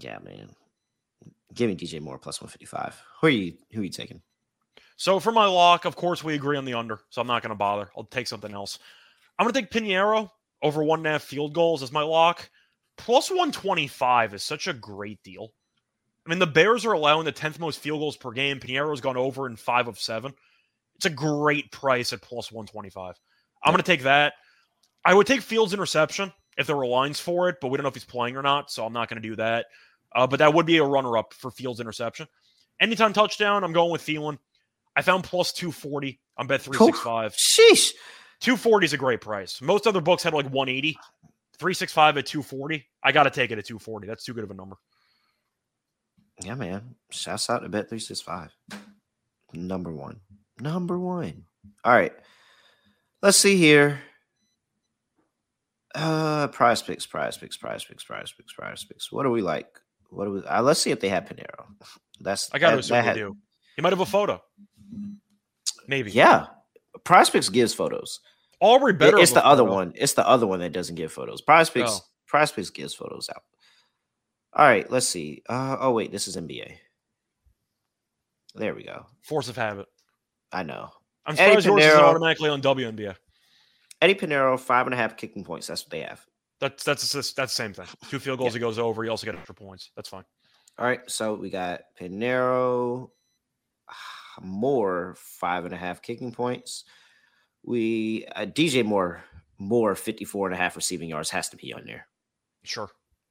Yeah, 0.00 0.18
man. 0.24 0.50
Give 1.54 1.68
me 1.68 1.76
DJ 1.76 2.00
Moore 2.00 2.18
plus 2.18 2.40
one 2.40 2.48
fifty 2.48 2.66
five. 2.66 3.00
Who 3.20 3.26
are 3.26 3.30
you? 3.30 3.54
Who 3.72 3.80
are 3.80 3.84
you 3.84 3.90
taking? 3.90 4.22
So 4.96 5.18
for 5.18 5.32
my 5.32 5.46
lock, 5.46 5.84
of 5.84 5.96
course, 5.96 6.22
we 6.22 6.34
agree 6.34 6.56
on 6.56 6.64
the 6.64 6.74
under. 6.74 7.00
So 7.10 7.20
I'm 7.20 7.26
not 7.26 7.42
going 7.42 7.50
to 7.50 7.56
bother. 7.56 7.90
I'll 7.96 8.04
take 8.04 8.26
something 8.26 8.52
else. 8.52 8.78
I'm 9.38 9.44
going 9.44 9.54
to 9.54 9.60
take 9.60 9.70
Piñeiro 9.70 10.30
over 10.62 10.84
one 10.84 11.00
and 11.00 11.06
a 11.06 11.12
half 11.12 11.22
field 11.22 11.54
goals 11.54 11.82
as 11.82 11.90
my 11.90 12.02
lock. 12.02 12.50
Plus 12.98 13.30
125 13.30 14.34
is 14.34 14.42
such 14.42 14.68
a 14.68 14.74
great 14.74 15.22
deal. 15.22 15.52
I 16.26 16.30
mean, 16.30 16.38
the 16.38 16.46
Bears 16.46 16.84
are 16.84 16.92
allowing 16.92 17.24
the 17.24 17.32
10th 17.32 17.58
most 17.58 17.80
field 17.80 18.00
goals 18.00 18.18
per 18.18 18.30
game. 18.30 18.60
Piñeiro's 18.60 19.00
gone 19.00 19.16
over 19.16 19.46
in 19.46 19.56
five 19.56 19.88
of 19.88 19.98
seven. 19.98 20.34
It's 20.96 21.06
a 21.06 21.10
great 21.10 21.72
price 21.72 22.12
at 22.12 22.20
plus 22.20 22.52
125. 22.52 23.14
I'm 23.64 23.72
going 23.72 23.82
to 23.82 23.90
take 23.90 24.02
that. 24.02 24.34
I 25.02 25.14
would 25.14 25.26
take 25.26 25.40
Fields' 25.40 25.72
interception 25.72 26.30
if 26.58 26.66
there 26.66 26.76
were 26.76 26.86
lines 26.86 27.18
for 27.18 27.48
it, 27.48 27.56
but 27.62 27.68
we 27.68 27.78
don't 27.78 27.84
know 27.84 27.88
if 27.88 27.94
he's 27.94 28.04
playing 28.04 28.36
or 28.36 28.42
not, 28.42 28.70
so 28.70 28.84
I'm 28.84 28.92
not 28.92 29.08
going 29.08 29.22
to 29.22 29.26
do 29.26 29.36
that. 29.36 29.66
Uh, 30.14 30.26
but 30.26 30.38
that 30.38 30.54
would 30.54 30.66
be 30.66 30.78
a 30.78 30.84
runner 30.84 31.16
up 31.16 31.34
for 31.34 31.50
Fields' 31.50 31.80
interception. 31.80 32.26
Anytime 32.80 33.12
touchdown, 33.12 33.62
I'm 33.64 33.72
going 33.72 33.92
with 33.92 34.02
Thielen. 34.02 34.38
I 34.96 35.02
found 35.02 35.24
plus 35.24 35.52
240 35.52 36.18
on 36.36 36.46
bet 36.46 36.62
365. 36.62 37.34
Sheesh. 37.34 37.92
240 38.40 38.84
is 38.86 38.92
a 38.92 38.96
great 38.96 39.20
price. 39.20 39.60
Most 39.60 39.86
other 39.86 40.00
books 40.00 40.22
had 40.22 40.32
like 40.32 40.46
180. 40.46 40.98
365 41.58 42.16
at 42.16 42.26
240. 42.26 42.86
I 43.02 43.12
got 43.12 43.24
to 43.24 43.30
take 43.30 43.50
it 43.50 43.58
at 43.58 43.66
240. 43.66 44.06
That's 44.06 44.24
too 44.24 44.32
good 44.32 44.44
of 44.44 44.50
a 44.50 44.54
number. 44.54 44.76
Yeah, 46.42 46.54
man. 46.54 46.94
Shouts 47.10 47.50
out 47.50 47.62
to 47.62 47.68
Bet 47.68 47.90
three 47.90 47.98
six 47.98 48.22
five. 48.22 48.50
Number 49.52 49.92
one. 49.92 50.20
Number 50.58 50.98
one. 50.98 51.44
All 51.84 51.92
right. 51.92 52.12
Let's 53.22 53.36
see 53.36 53.56
here. 53.56 54.00
Uh, 55.94 56.46
prize 56.48 56.80
picks, 56.82 57.04
prize 57.06 57.36
picks, 57.36 57.56
prize 57.56 57.84
picks, 57.84 58.04
prize 58.04 58.32
picks, 58.32 58.52
prize 58.52 58.84
picks. 58.84 59.12
What 59.12 59.24
do 59.24 59.30
we 59.30 59.42
like? 59.42 59.68
What 60.10 60.24
do 60.26 60.32
we? 60.32 60.44
Uh, 60.44 60.62
let's 60.62 60.80
see 60.80 60.90
if 60.90 61.00
they 61.00 61.08
have 61.08 61.24
Piñeiro. 61.24 61.66
That's 62.20 62.50
I 62.52 62.58
got 62.58 62.72
to 62.72 62.78
assume 62.78 62.96
that 62.96 63.02
they 63.02 63.08
had- 63.08 63.16
do. 63.16 63.36
He 63.76 63.82
might 63.82 63.92
have 63.92 64.00
a 64.00 64.06
photo. 64.06 64.42
Maybe. 65.88 66.10
Yeah, 66.10 66.46
Prospects 67.04 67.48
gives 67.48 67.72
photos. 67.72 68.20
Aubrey 68.60 68.92
better. 68.92 69.18
it's 69.18 69.32
the 69.32 69.44
other 69.44 69.62
photo. 69.62 69.74
one. 69.74 69.92
It's 69.96 70.12
the 70.12 70.26
other 70.28 70.46
one 70.46 70.60
that 70.60 70.72
doesn't 70.72 70.96
give 70.96 71.12
photos. 71.12 71.40
Prospects. 71.40 72.00
Oh. 72.02 72.06
Prize 72.26 72.52
Picks 72.52 72.70
gives 72.70 72.94
photos 72.94 73.28
out. 73.28 73.42
All 74.52 74.64
right, 74.64 74.88
let's 74.90 75.08
see. 75.08 75.42
Uh, 75.48 75.76
oh 75.80 75.92
wait, 75.92 76.12
this 76.12 76.28
is 76.28 76.36
NBA. 76.36 76.76
There 78.54 78.74
we 78.74 78.84
go. 78.84 79.06
Force 79.22 79.48
of 79.48 79.56
habit. 79.56 79.86
I 80.52 80.62
know. 80.62 80.90
I'm 81.26 81.34
Eddie 81.38 81.60
surprised 81.60 81.66
yours 81.66 81.84
isn't 81.84 82.00
automatically 82.00 82.50
on 82.50 82.62
WNBA. 82.62 83.16
Eddy 84.00 84.14
Piñeiro, 84.14 84.58
five 84.58 84.86
and 84.86 84.94
a 84.94 84.96
half 84.96 85.16
kicking 85.16 85.44
points. 85.44 85.66
That's 85.66 85.84
what 85.84 85.90
they 85.90 86.00
have. 86.00 86.24
That's 86.60 86.84
that's 86.84 87.10
that's 87.12 87.32
the 87.34 87.46
same 87.48 87.72
thing. 87.72 87.86
Two 88.10 88.18
field 88.18 88.38
goals, 88.38 88.52
Yeah. 88.52 88.58
he 88.58 88.60
goes 88.60 88.78
over. 88.78 89.02
You 89.04 89.10
also 89.10 89.24
get 89.26 89.34
extra 89.34 89.54
points. 89.54 89.90
That's 89.96 90.08
fine. 90.08 90.24
All 90.78 90.86
right, 90.86 91.00
so 91.10 91.34
we 91.34 91.50
got 91.50 91.82
Piñeiro. 91.98 93.10
Moore 94.42 95.16
five 95.18 95.64
and 95.64 95.74
a 95.74 95.76
half 95.76 96.00
kicking 96.02 96.32
points. 96.32 96.84
We 97.62 98.26
uh, 98.34 98.46
DJ 98.46 98.84
Moore 98.84 99.22
Moore 99.58 99.94
54 99.94 100.46
and 100.48 100.54
a 100.54 100.58
half 100.58 100.76
receiving 100.76 101.08
yards 101.10 101.30
has 101.30 101.48
to 101.50 101.56
be 101.56 101.72
on 101.74 101.84
there. 101.84 102.06
Sure. 102.62 102.88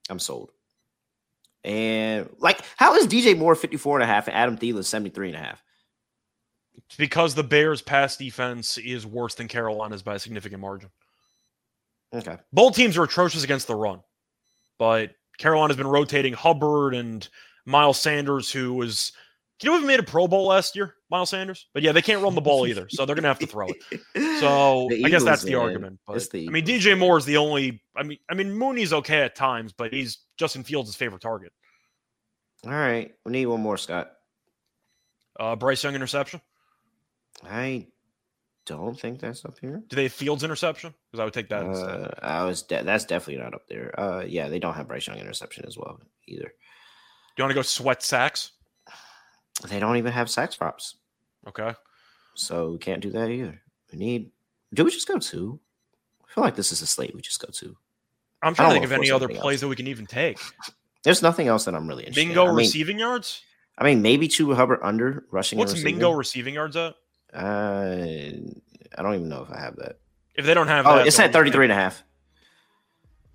I'm 0.10 0.20
sold. 0.20 0.52
And 1.64 2.30
like, 2.40 2.62
how 2.78 2.96
is 2.96 3.08
DJ 3.08 3.38
Moore 3.38 3.56
54 3.56 3.98
and 3.98 4.04
a 4.04 4.08
half 4.14 4.28
and 4.28 4.36
Adam 4.36 4.58
Thielen 4.58 4.84
73 4.86 5.30
and 5.30 5.38
a 5.38 5.40
half? 5.40 5.64
It's 6.76 6.96
because 6.96 7.36
the 7.36 7.44
Bears' 7.44 7.82
pass 7.82 8.18
defense 8.18 8.78
is 8.78 9.06
worse 9.06 9.36
than 9.36 9.48
Carolina's 9.48 10.02
by 10.04 10.16
a 10.16 10.20
significant 10.20 10.62
margin. 10.62 10.90
Okay. 12.14 12.38
Both 12.52 12.76
teams 12.76 12.98
are 12.98 13.04
atrocious 13.04 13.44
against 13.44 13.68
the 13.68 13.76
run, 13.76 14.02
but 14.78 15.12
Carolina's 15.38 15.78
been 15.78 15.88
rotating 15.88 16.34
Hubbard 16.34 16.96
and 16.96 17.28
Miles 17.66 18.00
Sanders, 18.00 18.52
who 18.52 18.74
was, 18.74 19.12
you 19.62 19.70
know, 19.70 19.80
who 19.80 19.86
made 19.86 20.00
a 20.00 20.04
Pro 20.04 20.28
Bowl 20.28 20.48
last 20.48 20.76
year, 20.76 20.96
Miles 21.12 21.30
Sanders. 21.30 21.68
But 21.74 21.84
yeah, 21.84 21.92
they 21.92 22.02
can't 22.02 22.24
run 22.24 22.34
the 22.34 22.42
ball 22.42 22.66
either, 22.66 22.88
so 22.90 23.06
they're 23.06 23.16
gonna 23.16 23.28
have 23.28 23.40
to 23.40 23.48
throw 23.48 23.68
it. 23.68 24.02
So 24.40 24.88
The 24.92 25.06
I 25.06 25.10
guess 25.10 25.24
that's 25.24 25.44
the 25.44 25.52
man. 25.52 25.62
argument. 25.62 26.00
But 26.08 26.30
the 26.32 26.48
I 26.48 26.52
mean, 26.52 26.66
DJ 26.66 26.98
Moore 26.98 27.18
is 27.18 27.26
the 27.26 27.38
only. 27.38 27.82
I 27.96 28.04
mean, 28.04 28.18
I 28.30 28.34
mean 28.34 28.52
Mooney's 28.54 28.94
okay 28.94 29.22
at 29.22 29.36
times, 29.36 29.72
but 29.72 29.94
he's 29.94 30.18
Justin 30.38 30.64
Fields' 30.64 30.96
favorite 30.96 31.22
target. 31.22 31.52
All 32.66 32.72
right. 32.72 33.14
We 33.26 33.32
need 33.32 33.46
one 33.46 33.62
more, 33.62 33.78
Scott. 33.78 34.12
Uh, 35.40 35.56
Bryce 35.56 35.84
Young 35.84 35.96
interception. 35.96 36.42
I 37.50 37.88
don't 38.70 38.98
think 39.00 39.20
that's 39.20 39.44
up 39.46 39.58
here. 39.60 39.82
Do 39.88 39.96
they 39.96 40.04
have 40.04 40.14
Fields 40.14 40.44
interception? 40.44 40.94
Because 41.12 41.20
I 41.20 41.26
would 41.26 41.34
take 41.34 41.50
that. 41.50 41.64
Uh, 41.66 42.10
I 42.22 42.46
was 42.46 42.62
de- 42.64 42.84
that's 42.84 43.06
definitely 43.06 43.42
not 43.44 43.54
up 43.54 43.68
there. 43.68 44.00
Uh, 44.00 44.24
yeah, 44.26 44.48
they 44.48 44.60
don't 44.60 44.76
have 44.76 44.88
Bryce 44.88 45.08
Young 45.08 45.18
interception 45.18 45.66
as 45.68 45.78
well 45.78 46.00
either. 46.28 46.44
Do 46.46 46.52
you 47.38 47.44
want 47.44 47.52
to 47.52 47.56
go 47.56 47.62
sweat 47.64 48.04
sacks? 48.04 48.52
They 49.68 49.80
don't 49.80 49.98
even 49.98 50.12
have 50.14 50.30
sacks 50.30 50.56
props, 50.56 50.96
Okay. 51.48 51.74
so 52.36 52.72
we 52.72 52.78
can't 52.78 53.02
do 53.02 53.12
that 53.12 53.30
either. 53.30 53.62
We 53.92 53.98
need. 54.00 54.32
Do 54.74 54.86
we 54.86 54.92
just 54.92 55.08
go 55.08 55.18
two? 55.20 55.60
I 56.24 56.32
feel 56.34 56.44
like 56.44 56.56
this 56.56 56.72
is 56.72 56.82
a 56.82 56.88
slate 56.88 57.14
we 57.16 57.22
just 57.22 57.42
go 57.42 57.52
to. 57.52 57.76
I'm 58.42 58.54
trying 58.56 58.70
to 58.70 58.74
think 58.74 58.86
of 58.86 58.92
any 58.94 59.12
other 59.12 59.28
plays 59.28 59.56
else. 59.56 59.62
that 59.62 59.68
we 59.68 59.76
can 59.76 59.88
even 59.88 60.06
take. 60.06 60.40
There's 61.04 61.22
nothing 61.22 61.48
else 61.48 61.66
that 61.66 61.76
I'm 61.76 61.88
really 61.88 62.04
interested. 62.04 62.28
Mingo 62.28 62.44
in. 62.44 62.48
I 62.48 62.52
mean, 62.52 62.58
receiving 62.58 63.00
yards. 63.00 63.42
I 63.78 63.84
mean, 63.86 64.02
maybe 64.02 64.28
Chuba 64.28 64.56
Hubbard 64.56 64.80
under 64.84 65.26
rushing. 65.32 65.58
What's 65.60 65.72
receiving. 65.74 65.96
Mingo 65.96 66.12
receiving 66.12 66.54
yards 66.54 66.76
at? 66.76 66.96
Uh, 67.34 67.96
I 68.98 69.02
don't 69.02 69.16
even 69.16 69.30
know 69.30 69.44
if 69.44 69.52
I 69.52 69.60
have 69.60 69.76
that. 69.78 69.98
If 70.36 70.46
they 70.46 70.54
don't 70.54 70.68
have 70.68 70.88
Oh, 70.88 70.98
that, 70.98 71.08
it's 71.08 71.20
at 71.20 71.28
we 71.30 71.34
33 71.34 71.66
and 71.66 71.72
a 71.72 71.76
half. 71.76 72.04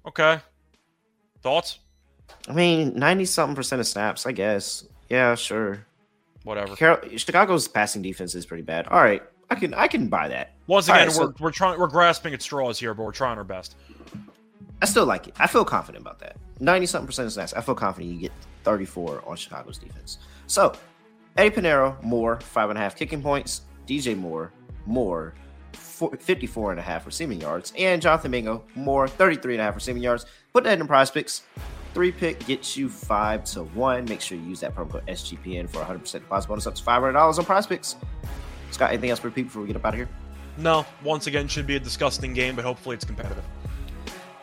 Okay. 0.06 0.38
Thoughts? 1.42 1.78
I 2.48 2.52
mean, 2.52 2.94
90 2.98 3.24
something 3.26 3.54
percent 3.56 3.80
of 3.80 3.86
snaps, 3.86 4.26
I 4.26 4.32
guess. 4.32 4.84
Yeah, 5.08 5.34
sure. 5.34 5.86
Whatever. 6.44 6.76
Carol- 6.76 7.16
Chicago's 7.16 7.68
passing 7.68 8.02
defense 8.02 8.34
is 8.34 8.44
pretty 8.46 8.62
bad. 8.62 8.86
All 8.88 9.00
right, 9.00 9.22
I 9.50 9.54
can 9.54 9.72
I 9.74 9.88
can 9.88 10.08
buy 10.08 10.28
that. 10.28 10.52
Once 10.66 10.88
again, 10.88 10.98
right, 10.98 11.06
we're 11.08 11.12
so- 11.14 11.34
we're 11.40 11.50
trying 11.50 11.78
we're 11.78 11.86
grasping 11.86 12.34
at 12.34 12.42
straws 12.42 12.78
here, 12.78 12.92
but 12.94 13.02
we're 13.04 13.12
trying 13.12 13.38
our 13.38 13.44
best. 13.44 13.76
I 14.82 14.86
still 14.86 15.06
like 15.06 15.28
it. 15.28 15.34
I 15.38 15.46
feel 15.46 15.64
confident 15.64 16.02
about 16.02 16.18
that. 16.20 16.36
90 16.60 16.86
something 16.86 17.06
percent 17.06 17.26
of 17.26 17.32
snaps. 17.32 17.54
I 17.54 17.60
feel 17.62 17.74
confident 17.74 18.12
you 18.12 18.20
get 18.20 18.32
34 18.64 19.22
on 19.26 19.36
Chicago's 19.36 19.78
defense. 19.78 20.18
So, 20.46 20.74
Eddy 21.36 21.50
Piñeiro, 21.54 22.02
more 22.02 22.40
five 22.40 22.68
and 22.68 22.78
a 22.78 22.82
half 22.82 22.94
kicking 22.96 23.22
points. 23.22 23.62
DJ 23.86 24.16
Moore, 24.16 24.52
Moore, 24.86 25.34
four- 25.72 26.16
54 26.16 26.72
and 26.72 26.80
a 26.80 26.82
half 26.82 27.06
receiving 27.06 27.40
yards. 27.40 27.72
And 27.78 28.00
Jonathan 28.00 28.30
Mingo, 28.30 28.64
Moore, 28.74 29.08
33 29.08 29.54
and 29.54 29.60
a 29.60 29.64
half 29.64 29.74
receiving 29.74 30.02
yards. 30.02 30.26
Put 30.52 30.64
that 30.64 30.80
in 30.80 30.86
PrizePicks. 30.86 31.42
Three 31.94 32.10
pick 32.10 32.44
gets 32.46 32.76
you 32.76 32.88
five 32.88 33.44
to 33.44 33.62
one. 33.64 34.04
Make 34.06 34.20
sure 34.20 34.36
you 34.36 34.44
use 34.44 34.60
that 34.60 34.74
promo 34.74 34.90
code 34.90 35.06
SGPN 35.06 35.68
for 35.70 35.78
100% 35.78 36.12
deposit 36.12 36.48
bonus 36.48 36.66
up 36.66 36.74
to 36.74 36.82
$500 36.82 37.14
on 37.16 37.44
PrizePicks. 37.44 37.94
Scott, 38.72 38.90
anything 38.90 39.10
else 39.10 39.20
for 39.20 39.30
people 39.30 39.44
before 39.44 39.62
we 39.62 39.68
get 39.68 39.76
up 39.76 39.84
out 39.84 39.94
of 39.94 39.98
here? 39.98 40.08
No, 40.58 40.84
once 41.02 41.26
again, 41.28 41.46
should 41.48 41.66
be 41.66 41.76
a 41.76 41.80
disgusting 41.80 42.34
game, 42.34 42.56
but 42.56 42.64
hopefully 42.64 42.94
it's 42.94 43.04
competitive. 43.04 43.44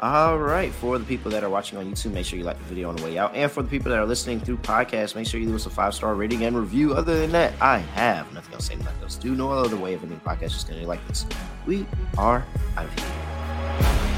All 0.01 0.39
right. 0.39 0.73
For 0.73 0.97
the 0.97 1.05
people 1.05 1.29
that 1.29 1.43
are 1.43 1.49
watching 1.49 1.77
on 1.77 1.85
YouTube, 1.85 2.13
make 2.13 2.25
sure 2.25 2.39
you 2.39 2.43
like 2.43 2.57
the 2.57 2.63
video 2.63 2.89
on 2.89 2.95
the 2.95 3.03
way 3.03 3.19
out. 3.19 3.35
And 3.35 3.51
for 3.51 3.61
the 3.61 3.69
people 3.69 3.91
that 3.91 3.99
are 3.99 4.05
listening 4.05 4.39
through 4.39 4.57
podcast, 4.57 5.15
make 5.15 5.27
sure 5.27 5.39
you 5.39 5.45
leave 5.45 5.55
us 5.55 5.67
a 5.67 5.69
five 5.69 5.93
star 5.93 6.15
rating 6.15 6.43
and 6.43 6.57
review. 6.57 6.95
Other 6.95 7.19
than 7.19 7.31
that, 7.33 7.53
I 7.61 7.77
have 7.77 8.33
nothing 8.33 8.55
else 8.55 8.67
to 8.69 8.77
say, 8.77 8.83
nothing 8.83 9.03
else 9.03 9.15
to 9.17 9.21
do. 9.21 9.35
No 9.35 9.51
other 9.51 9.77
way 9.77 9.93
of 9.93 10.01
ending 10.01 10.19
podcast, 10.21 10.53
just 10.53 10.67
going 10.67 10.81
to 10.81 10.87
like 10.87 11.05
this. 11.07 11.27
We 11.67 11.85
are 12.17 12.43
out 12.77 12.85
of 12.85 12.99
here. 12.99 14.10